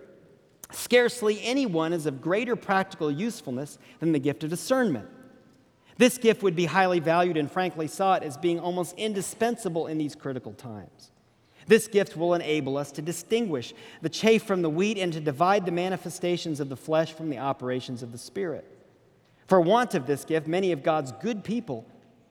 scarcely 0.71 1.41
anyone 1.43 1.93
is 1.93 2.07
of 2.07 2.21
greater 2.21 2.55
practical 2.55 3.11
usefulness 3.11 3.79
than 3.99 4.13
the 4.13 4.21
gift 4.21 4.45
of 4.45 4.51
discernment. 4.51 5.09
This 5.97 6.19
gift 6.19 6.43
would 6.43 6.57
be 6.57 6.67
highly 6.67 7.01
valued 7.01 7.37
and 7.37 7.51
frankly 7.51 7.87
sought 7.89 8.23
as 8.23 8.37
being 8.37 8.59
almost 8.59 8.97
indispensable 8.97 9.87
in 9.87 9.99
these 9.99 10.15
critical 10.15 10.53
times. 10.53 11.11
This 11.67 11.89
gift 11.89 12.17
will 12.17 12.35
enable 12.35 12.77
us 12.77 12.93
to 12.93 13.03
distinguish 13.03 13.75
the 14.03 14.09
chaff 14.09 14.43
from 14.43 14.63
the 14.63 14.71
wheat 14.71 14.99
and 14.99 15.13
to 15.13 15.21
divide 15.21 15.67
the 15.67 15.73
manifestations 15.73 16.61
of 16.61 16.69
the 16.69 16.77
flesh 16.77 17.13
from 17.13 17.31
the 17.31 17.39
operations 17.39 18.03
of 18.03 18.13
the 18.13 18.19
Spirit. 18.19 18.65
For 19.47 19.61
want 19.61 19.95
of 19.95 20.07
this 20.07 20.25
gift, 20.25 20.47
many 20.47 20.73
of 20.73 20.83
God's 20.83 21.13
good 21.13 21.45
people 21.45 21.87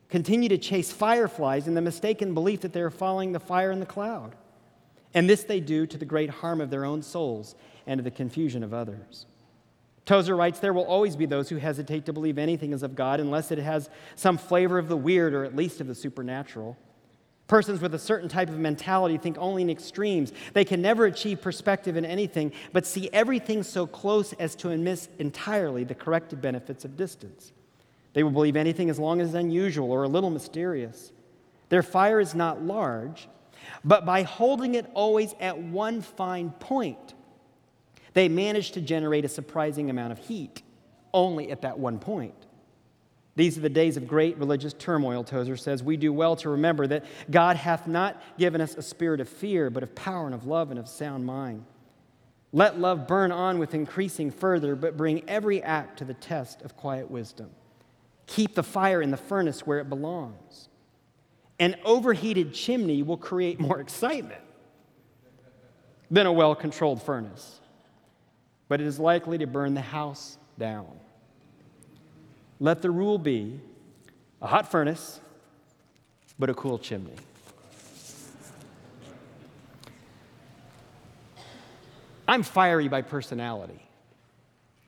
continue 0.10 0.50
to 0.50 0.58
chase 0.58 0.92
fireflies 0.92 1.68
in 1.68 1.74
the 1.74 1.82
mistaken 1.82 2.34
belief 2.34 2.62
that 2.62 2.74
they 2.74 2.82
are 2.82 2.90
following 2.90 3.32
the 3.32 3.40
fire 3.40 3.72
in 3.72 3.80
the 3.80 3.86
cloud. 3.86 4.36
And 5.14 5.30
this 5.30 5.44
they 5.44 5.60
do 5.60 5.86
to 5.88 5.98
the 5.98 6.06
great 6.06 6.30
harm 6.30 6.62
of 6.62 6.70
their 6.70 6.86
own 6.86 7.02
souls 7.02 7.56
and 7.86 8.00
to 8.00 8.04
the 8.04 8.12
confusion 8.12 8.64
of 8.64 8.74
others. 8.74 9.26
Tozer 10.06 10.36
writes 10.36 10.60
There 10.60 10.74
will 10.74 10.86
always 10.86 11.16
be 11.16 11.26
those 11.26 11.50
who 11.50 11.58
hesitate 11.58 12.06
to 12.06 12.14
believe 12.14 12.38
anything 12.38 12.74
is 12.74 12.84
of 12.84 12.96
God 12.96 13.20
unless 13.20 13.52
it 13.52 13.60
has 13.60 13.90
some 14.16 14.38
flavor 14.38 14.78
of 14.78 14.88
the 14.88 14.98
weird 14.98 15.34
or 15.34 15.44
at 15.44 15.56
least 15.56 15.82
of 15.82 15.88
the 15.88 15.96
supernatural. 15.96 16.78
Persons 17.48 17.82
with 17.82 17.94
a 17.94 18.00
certain 18.00 18.30
type 18.30 18.50
of 18.50 18.58
mentality 18.58 19.18
think 19.18 19.38
only 19.38 19.62
in 19.62 19.70
extremes. 19.70 20.32
They 20.54 20.64
can 20.64 20.82
never 20.82 21.06
achieve 21.06 21.42
perspective 21.42 21.98
in 21.98 22.06
anything, 22.06 22.54
but 22.72 22.86
see 22.86 23.10
everything 23.12 23.64
so 23.64 23.86
close 23.86 24.34
as 24.34 24.56
to 24.58 24.76
miss 24.78 25.10
entirely 25.20 25.84
the 25.84 25.96
corrective 25.96 26.42
benefits 26.42 26.86
of 26.86 26.96
distance. 26.96 27.52
They 28.14 28.24
will 28.24 28.32
believe 28.32 28.56
anything 28.56 28.90
as 28.90 28.98
long 28.98 29.20
as 29.20 29.30
it's 29.30 29.36
unusual 29.36 29.92
or 29.92 30.04
a 30.04 30.08
little 30.08 30.30
mysterious. 30.30 31.12
Their 31.70 31.84
fire 31.84 32.20
is 32.20 32.34
not 32.34 32.64
large, 32.64 33.28
but 33.84 34.06
by 34.06 34.24
holding 34.24 34.76
it 34.76 34.90
always 34.94 35.34
at 35.40 35.58
one 35.58 36.02
fine 36.02 36.52
point, 36.52 37.14
they 38.14 38.30
manage 38.30 38.72
to 38.72 38.82
generate 38.82 39.26
a 39.26 39.30
surprising 39.30 39.90
amount 39.90 40.12
of 40.12 40.20
heat 40.20 40.62
only 41.14 41.52
at 41.52 41.62
that 41.62 41.80
one 41.80 42.00
point. 42.00 42.43
These 43.36 43.58
are 43.58 43.62
the 43.62 43.70
days 43.70 43.98
of 43.98 44.08
great 44.08 44.38
religious 44.38 44.74
turmoil, 44.74 45.24
Tozer 45.24 45.58
says. 45.58 45.82
We 45.82 45.98
do 45.98 46.14
well 46.14 46.36
to 46.38 46.50
remember 46.50 46.86
that 46.88 47.06
God 47.32 47.56
hath 47.56 47.88
not 47.88 48.22
given 48.38 48.62
us 48.62 48.76
a 48.76 48.82
spirit 48.82 49.20
of 49.20 49.28
fear, 49.28 49.70
but 49.70 49.84
of 49.84 49.96
power 49.96 50.26
and 50.26 50.36
of 50.36 50.46
love 50.46 50.70
and 50.70 50.80
of 50.80 50.88
sound 50.88 51.26
mind. 51.26 51.66
Let 52.52 52.80
love 52.80 53.08
burn 53.08 53.32
on 53.32 53.58
with 53.58 53.74
increasing 53.74 54.30
further, 54.30 54.76
but 54.76 54.96
bring 54.96 55.28
every 55.28 55.64
act 55.64 55.98
to 56.00 56.06
the 56.06 56.14
test 56.14 56.62
of 56.62 56.78
quiet 56.78 57.10
wisdom. 57.10 57.50
Keep 58.28 58.54
the 58.54 58.64
fire 58.64 59.02
in 59.02 59.10
the 59.10 59.18
furnace 59.18 59.66
where 59.66 59.80
it 59.80 59.90
belongs. 59.90 60.70
An 61.60 61.76
overheated 61.84 62.54
chimney 62.54 63.02
will 63.02 63.18
create 63.18 63.60
more 63.60 63.80
excitement 63.80 64.42
than 66.12 66.28
a 66.28 66.34
well 66.34 66.54
controlled 66.54 67.02
furnace 67.02 67.60
but 68.74 68.82
it 68.82 68.88
is 68.88 69.00
likely 69.00 69.38
to 69.38 69.46
burn 69.46 69.76
the 69.76 69.82
house 69.82 70.38
down. 70.58 70.88
Let 72.60 72.82
the 72.82 72.92
rule 72.92 73.18
be 73.18 73.60
a 74.42 74.48
hot 74.48 74.70
furnace, 74.70 75.20
but 76.38 76.50
a 76.50 76.54
cool 76.54 76.78
chimney. 76.78 77.16
I'm 82.28 82.44
fiery 82.44 82.88
by 82.88 83.02
personality. 83.02 83.82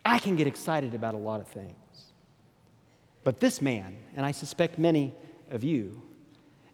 I 0.06 0.20
can 0.20 0.36
get 0.36 0.48
excited 0.48 0.94
about 0.94 1.16
a 1.16 1.18
lot 1.18 1.42
of 1.42 1.48
things. 1.48 1.76
But 3.24 3.40
this 3.40 3.62
man, 3.62 3.98
and 4.16 4.26
I 4.26 4.32
suspect 4.32 4.78
many 4.78 5.14
of 5.50 5.64
you, 5.64 6.02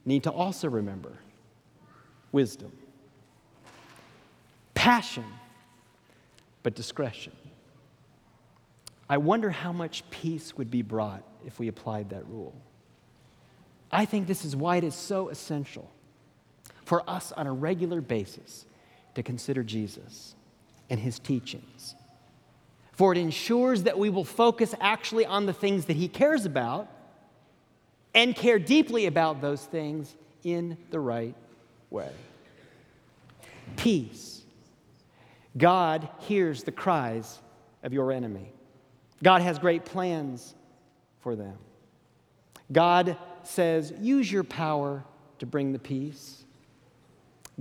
need 0.05 0.23
to 0.23 0.31
also 0.31 0.69
remember 0.69 1.13
wisdom, 2.31 2.71
passion 4.73 5.25
but 6.63 6.75
discretion. 6.75 7.33
I 9.11 9.17
wonder 9.17 9.49
how 9.49 9.73
much 9.73 10.09
peace 10.09 10.55
would 10.55 10.71
be 10.71 10.83
brought 10.83 11.21
if 11.45 11.59
we 11.59 11.67
applied 11.67 12.11
that 12.11 12.25
rule. 12.29 12.55
I 13.91 14.05
think 14.05 14.25
this 14.25 14.45
is 14.45 14.55
why 14.55 14.77
it 14.77 14.85
is 14.85 14.95
so 14.95 15.27
essential 15.27 15.91
for 16.85 17.03
us 17.09 17.33
on 17.33 17.45
a 17.45 17.51
regular 17.51 17.99
basis 17.99 18.65
to 19.15 19.21
consider 19.21 19.63
Jesus 19.63 20.33
and 20.89 20.97
his 20.97 21.19
teachings. 21.19 21.93
For 22.93 23.11
it 23.11 23.17
ensures 23.17 23.83
that 23.83 23.99
we 23.99 24.09
will 24.09 24.23
focus 24.23 24.73
actually 24.79 25.25
on 25.25 25.45
the 25.45 25.51
things 25.51 25.87
that 25.87 25.97
he 25.97 26.07
cares 26.07 26.45
about 26.45 26.87
and 28.15 28.33
care 28.33 28.59
deeply 28.59 29.07
about 29.07 29.41
those 29.41 29.65
things 29.65 30.15
in 30.45 30.77
the 30.89 31.01
right 31.01 31.35
way. 31.89 32.13
Peace 33.75 34.43
God 35.57 36.07
hears 36.19 36.63
the 36.63 36.71
cries 36.71 37.39
of 37.83 37.91
your 37.91 38.13
enemy. 38.13 38.53
God 39.23 39.41
has 39.41 39.59
great 39.59 39.85
plans 39.85 40.55
for 41.19 41.35
them. 41.35 41.57
God 42.71 43.17
says, 43.43 43.93
use 43.99 44.31
your 44.31 44.43
power 44.43 45.03
to 45.39 45.45
bring 45.45 45.71
the 45.73 45.79
peace. 45.79 46.43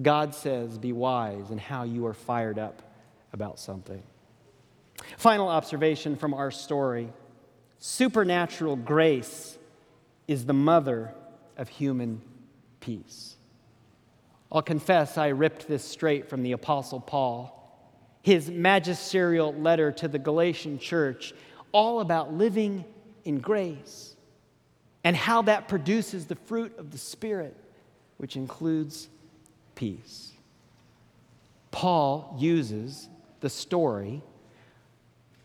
God 0.00 0.34
says, 0.34 0.78
be 0.78 0.92
wise 0.92 1.50
in 1.50 1.58
how 1.58 1.82
you 1.82 2.06
are 2.06 2.14
fired 2.14 2.58
up 2.58 2.82
about 3.32 3.58
something. 3.58 4.02
Final 5.16 5.48
observation 5.48 6.16
from 6.16 6.34
our 6.34 6.50
story 6.50 7.12
supernatural 7.82 8.76
grace 8.76 9.58
is 10.28 10.44
the 10.44 10.52
mother 10.52 11.14
of 11.56 11.68
human 11.68 12.20
peace. 12.80 13.36
I'll 14.52 14.60
confess, 14.60 15.16
I 15.16 15.28
ripped 15.28 15.66
this 15.66 15.82
straight 15.82 16.28
from 16.28 16.42
the 16.42 16.52
Apostle 16.52 17.00
Paul 17.00 17.60
his 18.22 18.50
magisterial 18.50 19.52
letter 19.54 19.90
to 19.92 20.08
the 20.08 20.18
Galatian 20.18 20.78
church, 20.78 21.32
all 21.72 22.00
about 22.00 22.33
living 22.33 22.85
in 23.24 23.38
grace 23.38 24.14
and 25.04 25.16
how 25.16 25.42
that 25.42 25.68
produces 25.68 26.26
the 26.26 26.35
fruit 26.35 26.76
of 26.78 26.90
the 26.90 26.98
Spirit, 26.98 27.56
which 28.18 28.37
includes 28.37 29.09
peace. 29.74 30.33
Paul 31.70 32.37
uses 32.38 33.09
the 33.40 33.50
story 33.50 34.22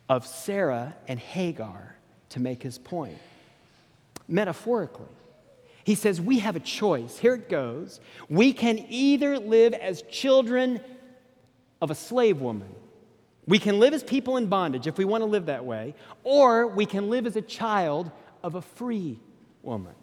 of 0.10 0.28
Sarah 0.28 0.96
and 1.08 1.20
Hagar 1.20 1.96
to 2.30 2.40
make 2.40 2.62
his 2.62 2.78
point. 2.78 3.18
Metaphorically, 4.28 5.06
he 5.84 5.96
says, 5.96 6.20
We 6.20 6.40
have 6.40 6.56
a 6.56 6.60
choice. 6.60 7.18
Here 7.18 7.36
it 7.36 7.48
goes. 7.48 8.00
We 8.28 8.54
can 8.54 8.86
either 8.90 9.40
live 9.40 9.74
as 9.74 10.02
children 10.04 10.82
of 11.82 11.92
a 11.92 11.96
slave 11.96 12.42
woman. 12.42 12.74
We 13.48 13.60
can 13.60 13.80
live 13.80 13.94
as 13.94 14.04
people 14.04 14.38
in 14.38 14.48
bondage 14.48 14.88
if 14.88 14.98
we 14.98 15.06
want 15.06 15.22
to 15.22 15.26
live 15.26 15.46
that 15.48 15.66
way, 15.66 15.94
or 16.24 16.68
we 16.68 16.86
can 16.86 17.10
live 17.10 17.28
as 17.28 17.36
a 17.36 17.42
child 17.42 18.12
of 18.42 18.56
a 18.56 18.62
free 18.62 19.20
woman. 19.62 19.94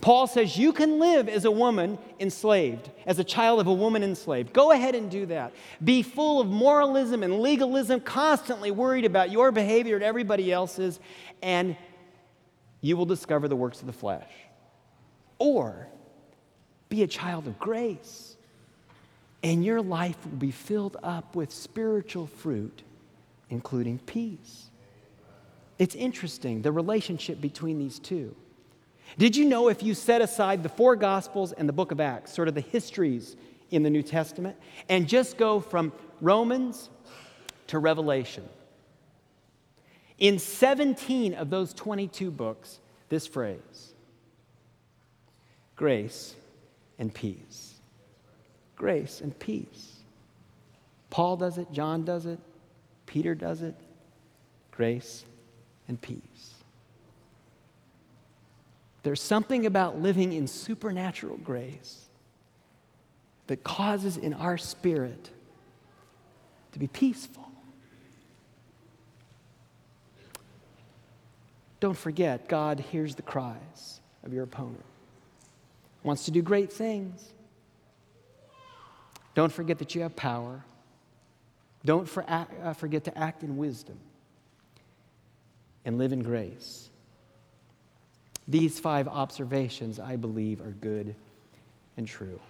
Paul 0.00 0.28
says 0.28 0.56
you 0.56 0.72
can 0.72 1.00
live 1.00 1.28
as 1.28 1.44
a 1.44 1.50
woman 1.50 1.98
enslaved, 2.20 2.88
as 3.04 3.18
a 3.18 3.24
child 3.24 3.58
of 3.58 3.66
a 3.66 3.72
woman 3.72 4.04
enslaved. 4.04 4.52
Go 4.52 4.70
ahead 4.70 4.94
and 4.94 5.10
do 5.10 5.26
that. 5.26 5.52
Be 5.82 6.02
full 6.02 6.40
of 6.40 6.46
moralism 6.46 7.24
and 7.24 7.40
legalism, 7.40 8.00
constantly 8.00 8.70
worried 8.70 9.04
about 9.04 9.32
your 9.32 9.50
behavior 9.50 9.96
and 9.96 10.04
everybody 10.04 10.52
else's, 10.52 11.00
and 11.42 11.76
you 12.80 12.96
will 12.96 13.06
discover 13.06 13.48
the 13.48 13.56
works 13.56 13.80
of 13.80 13.86
the 13.86 13.92
flesh. 13.92 14.30
Or 15.40 15.88
be 16.88 17.02
a 17.02 17.08
child 17.08 17.48
of 17.48 17.58
grace, 17.58 18.27
and 19.42 19.64
your 19.64 19.80
life 19.80 20.16
will 20.24 20.38
be 20.38 20.50
filled 20.50 20.96
up 21.02 21.36
with 21.36 21.52
spiritual 21.52 22.26
fruit, 22.26 22.82
including 23.50 23.98
peace. 24.00 24.70
It's 25.78 25.94
interesting, 25.94 26.62
the 26.62 26.72
relationship 26.72 27.40
between 27.40 27.78
these 27.78 27.98
two. 27.98 28.34
Did 29.16 29.36
you 29.36 29.44
know 29.44 29.68
if 29.68 29.82
you 29.82 29.94
set 29.94 30.20
aside 30.20 30.62
the 30.62 30.68
four 30.68 30.96
Gospels 30.96 31.52
and 31.52 31.68
the 31.68 31.72
book 31.72 31.92
of 31.92 32.00
Acts, 32.00 32.32
sort 32.32 32.48
of 32.48 32.54
the 32.54 32.60
histories 32.60 33.36
in 33.70 33.82
the 33.82 33.90
New 33.90 34.02
Testament, 34.02 34.56
and 34.88 35.08
just 35.08 35.38
go 35.38 35.60
from 35.60 35.92
Romans 36.20 36.90
to 37.68 37.78
Revelation? 37.78 38.46
In 40.18 40.38
17 40.38 41.34
of 41.34 41.48
those 41.48 41.72
22 41.72 42.30
books, 42.30 42.80
this 43.08 43.26
phrase 43.26 43.94
grace 45.76 46.34
and 46.98 47.14
peace. 47.14 47.77
Grace 48.78 49.20
and 49.20 49.36
peace. 49.38 49.96
Paul 51.10 51.36
does 51.36 51.58
it, 51.58 51.72
John 51.72 52.04
does 52.04 52.26
it, 52.26 52.38
Peter 53.06 53.34
does 53.34 53.60
it. 53.60 53.74
Grace 54.70 55.24
and 55.88 56.00
peace. 56.00 56.54
There's 59.02 59.20
something 59.20 59.66
about 59.66 60.00
living 60.00 60.32
in 60.32 60.46
supernatural 60.46 61.38
grace 61.38 62.06
that 63.48 63.64
causes 63.64 64.16
in 64.16 64.32
our 64.34 64.56
spirit 64.56 65.30
to 66.72 66.78
be 66.78 66.86
peaceful. 66.86 67.50
Don't 71.80 71.96
forget, 71.96 72.48
God 72.48 72.78
hears 72.78 73.14
the 73.14 73.22
cries 73.22 74.00
of 74.24 74.32
your 74.32 74.44
opponent, 74.44 74.84
wants 76.04 76.26
to 76.26 76.30
do 76.30 76.42
great 76.42 76.72
things. 76.72 77.32
Don't 79.38 79.52
forget 79.52 79.78
that 79.78 79.94
you 79.94 80.02
have 80.02 80.16
power. 80.16 80.64
Don't 81.84 82.08
for, 82.08 82.28
uh, 82.28 82.74
forget 82.74 83.04
to 83.04 83.16
act 83.16 83.44
in 83.44 83.56
wisdom 83.56 83.96
and 85.84 85.96
live 85.96 86.12
in 86.12 86.24
grace. 86.24 86.90
These 88.48 88.80
five 88.80 89.06
observations, 89.06 90.00
I 90.00 90.16
believe, 90.16 90.60
are 90.60 90.72
good 90.72 91.14
and 91.96 92.04
true. 92.04 92.40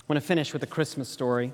I 0.00 0.02
want 0.08 0.22
to 0.22 0.26
finish 0.26 0.54
with 0.54 0.62
a 0.62 0.66
Christmas 0.66 1.10
story. 1.10 1.52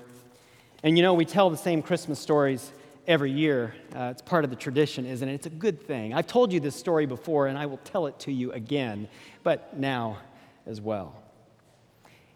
And 0.81 0.95
you 0.95 1.03
know, 1.03 1.13
we 1.13 1.25
tell 1.25 1.49
the 1.49 1.57
same 1.57 1.81
Christmas 1.81 2.19
stories 2.19 2.71
every 3.05 3.31
year. 3.31 3.75
Uh, 3.93 4.11
it's 4.11 4.21
part 4.21 4.45
of 4.45 4.49
the 4.49 4.55
tradition, 4.55 5.05
isn't 5.05 5.27
it? 5.27 5.33
It's 5.33 5.47
a 5.47 5.49
good 5.49 5.85
thing. 5.85 6.13
I've 6.13 6.25
told 6.25 6.53
you 6.53 6.61
this 6.61 6.77
story 6.77 7.05
before, 7.05 7.47
and 7.47 7.57
I 7.57 7.65
will 7.65 7.81
tell 7.83 8.07
it 8.07 8.17
to 8.19 8.31
you 8.31 8.53
again, 8.53 9.09
but 9.43 9.77
now 9.77 10.19
as 10.65 10.79
well. 10.79 11.21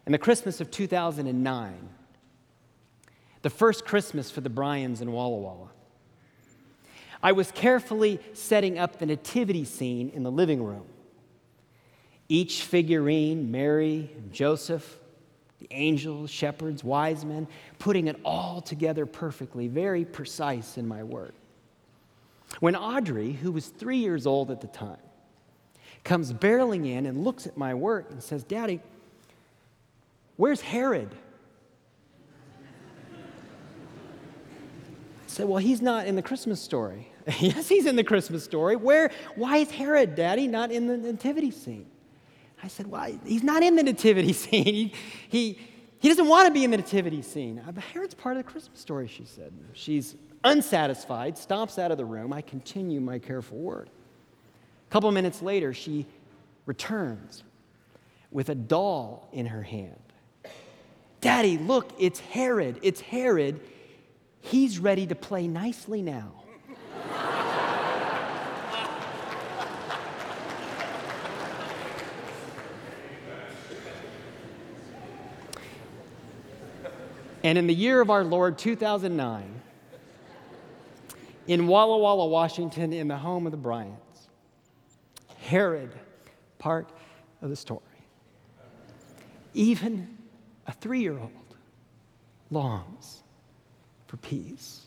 In 0.06 0.12
the 0.12 0.18
Christmas 0.18 0.60
of 0.60 0.70
2009, 0.70 1.88
the 3.42 3.50
first 3.50 3.86
Christmas 3.86 4.30
for 4.30 4.40
the 4.40 4.50
Bryans 4.50 5.00
in 5.00 5.12
Walla 5.12 5.36
Walla, 5.36 5.68
I 7.22 7.32
was 7.32 7.50
carefully 7.50 8.20
setting 8.34 8.78
up 8.78 8.98
the 8.98 9.06
nativity 9.06 9.64
scene 9.64 10.10
in 10.10 10.22
the 10.22 10.30
living 10.30 10.62
room. 10.62 10.84
Each 12.28 12.62
figurine, 12.62 13.50
Mary, 13.50 14.10
Joseph, 14.30 14.98
the 15.58 15.68
angels, 15.70 16.30
shepherds, 16.30 16.84
wise 16.84 17.24
men, 17.24 17.46
putting 17.78 18.08
it 18.08 18.20
all 18.24 18.60
together 18.60 19.06
perfectly, 19.06 19.68
very 19.68 20.04
precise 20.04 20.76
in 20.76 20.86
my 20.86 21.02
work. 21.02 21.34
When 22.60 22.76
Audrey, 22.76 23.32
who 23.32 23.52
was 23.52 23.68
three 23.68 23.98
years 23.98 24.26
old 24.26 24.50
at 24.50 24.60
the 24.60 24.66
time, 24.66 24.98
comes 26.02 26.32
barreling 26.32 26.86
in 26.86 27.06
and 27.06 27.24
looks 27.24 27.46
at 27.46 27.56
my 27.56 27.72
work 27.72 28.10
and 28.10 28.22
says, 28.22 28.44
Daddy, 28.44 28.80
where's 30.36 30.60
Herod? 30.60 31.14
I 33.12 33.16
said, 35.26 35.46
Well, 35.46 35.58
he's 35.58 35.82
not 35.82 36.06
in 36.06 36.16
the 36.16 36.22
Christmas 36.22 36.60
story. 36.60 37.08
yes, 37.40 37.68
he's 37.68 37.86
in 37.86 37.96
the 37.96 38.04
Christmas 38.04 38.44
story. 38.44 38.76
Where, 38.76 39.10
why 39.34 39.58
is 39.58 39.70
Herod, 39.70 40.14
Daddy, 40.14 40.46
not 40.46 40.70
in 40.70 40.86
the 40.86 40.96
nativity 40.96 41.50
scene? 41.50 41.86
I 42.62 42.68
said, 42.68 42.86
Why? 42.86 43.18
He's 43.24 43.42
not 43.42 43.62
in 43.62 43.76
the 43.76 43.82
nativity 43.82 44.32
scene. 44.34 44.64
He, 44.64 44.94
he, 45.28 45.58
he 45.98 46.08
doesn't 46.08 46.28
want 46.28 46.46
to 46.46 46.52
be 46.52 46.64
in 46.64 46.70
the 46.70 46.76
nativity 46.76 47.22
scene. 47.22 47.62
Uh, 47.66 47.72
but 47.72 47.82
Herod's 47.82 48.14
part 48.14 48.36
of 48.36 48.44
the 48.44 48.50
Christmas 48.50 48.78
story, 48.78 49.08
she 49.08 49.24
said. 49.24 49.52
She's 49.72 50.16
unsatisfied, 50.44 51.36
stomps 51.36 51.78
out 51.78 51.90
of 51.90 51.96
the 51.96 52.04
room. 52.04 52.32
I 52.32 52.42
continue 52.42 53.00
my 53.00 53.18
careful 53.18 53.58
work. 53.58 53.88
A 53.88 54.92
couple 54.92 55.10
minutes 55.10 55.40
later, 55.40 55.72
she 55.72 56.06
returns 56.66 57.42
with 58.30 58.50
a 58.50 58.54
doll 58.54 59.28
in 59.32 59.46
her 59.46 59.62
hand. 59.62 60.03
Daddy, 61.24 61.56
look, 61.56 61.90
it's 61.98 62.20
Herod. 62.20 62.78
It's 62.82 63.00
Herod. 63.00 63.58
He's 64.42 64.78
ready 64.78 65.06
to 65.06 65.14
play 65.14 65.48
nicely 65.48 66.02
now. 66.02 66.34
And 77.42 77.56
in 77.56 77.68
the 77.68 77.74
year 77.74 78.02
of 78.02 78.10
our 78.10 78.22
Lord 78.22 78.58
2009, 78.58 79.62
in 81.46 81.66
Walla 81.66 81.96
Walla, 81.96 82.26
Washington, 82.26 82.92
in 82.92 83.08
the 83.08 83.16
home 83.16 83.46
of 83.46 83.50
the 83.50 83.56
Bryans, 83.56 84.28
Herod, 85.38 85.90
part 86.58 86.90
of 87.40 87.48
the 87.48 87.56
story. 87.56 87.80
Even 89.54 90.13
a 90.66 90.72
three 90.72 91.00
year 91.00 91.18
old 91.18 91.30
longs 92.50 93.22
for 94.06 94.16
peace. 94.18 94.86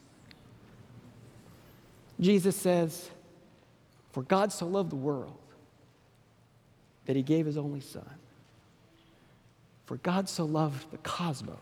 Jesus 2.19 2.55
says, 2.55 3.09
For 4.11 4.23
God 4.23 4.51
so 4.51 4.65
loved 4.65 4.89
the 4.89 4.95
world 4.95 5.37
that 7.05 7.15
he 7.15 7.21
gave 7.21 7.45
his 7.45 7.57
only 7.57 7.81
Son. 7.81 8.09
For 9.85 9.97
God 9.97 10.27
so 10.27 10.45
loved 10.45 10.91
the 10.91 10.97
cosmos 10.97 11.57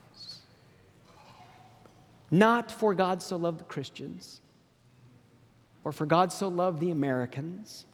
not 2.31 2.71
for 2.71 2.93
God 2.93 3.21
so 3.21 3.37
loved 3.37 3.59
the 3.59 3.65
Christians, 3.65 4.41
or 5.83 5.91
for 5.91 6.05
God 6.05 6.31
so 6.31 6.47
loved 6.47 6.79
the 6.79 6.91
Americans, 6.91 7.85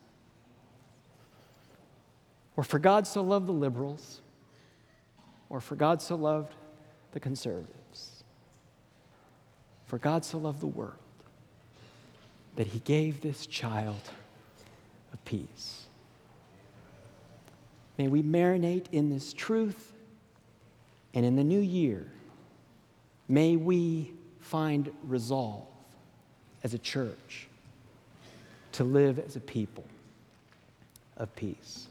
or 2.55 2.63
for 2.63 2.79
God 2.79 3.05
so 3.05 3.21
loved 3.21 3.47
the 3.47 3.53
liberals, 3.53 4.21
or 5.51 5.59
for 5.59 5.75
God 5.75 6.01
so 6.01 6.15
loved 6.15 6.55
the 7.11 7.19
conservatives. 7.19 8.23
For 9.85 9.97
God 9.97 10.23
so 10.23 10.37
loved 10.37 10.61
the 10.61 10.67
world 10.67 10.93
that 12.55 12.67
he 12.67 12.79
gave 12.79 13.19
this 13.19 13.45
child 13.45 13.99
of 15.11 15.23
peace. 15.25 15.87
May 17.97 18.07
we 18.07 18.23
marinate 18.23 18.85
in 18.93 19.09
this 19.09 19.33
truth, 19.33 19.91
and 21.13 21.25
in 21.25 21.35
the 21.35 21.43
new 21.43 21.59
year, 21.59 22.09
may 23.27 23.57
we 23.57 24.13
find 24.39 24.89
resolve 25.03 25.67
as 26.63 26.73
a 26.73 26.79
church 26.79 27.49
to 28.71 28.85
live 28.85 29.19
as 29.19 29.35
a 29.35 29.41
people 29.41 29.83
of 31.17 31.35
peace. 31.35 31.87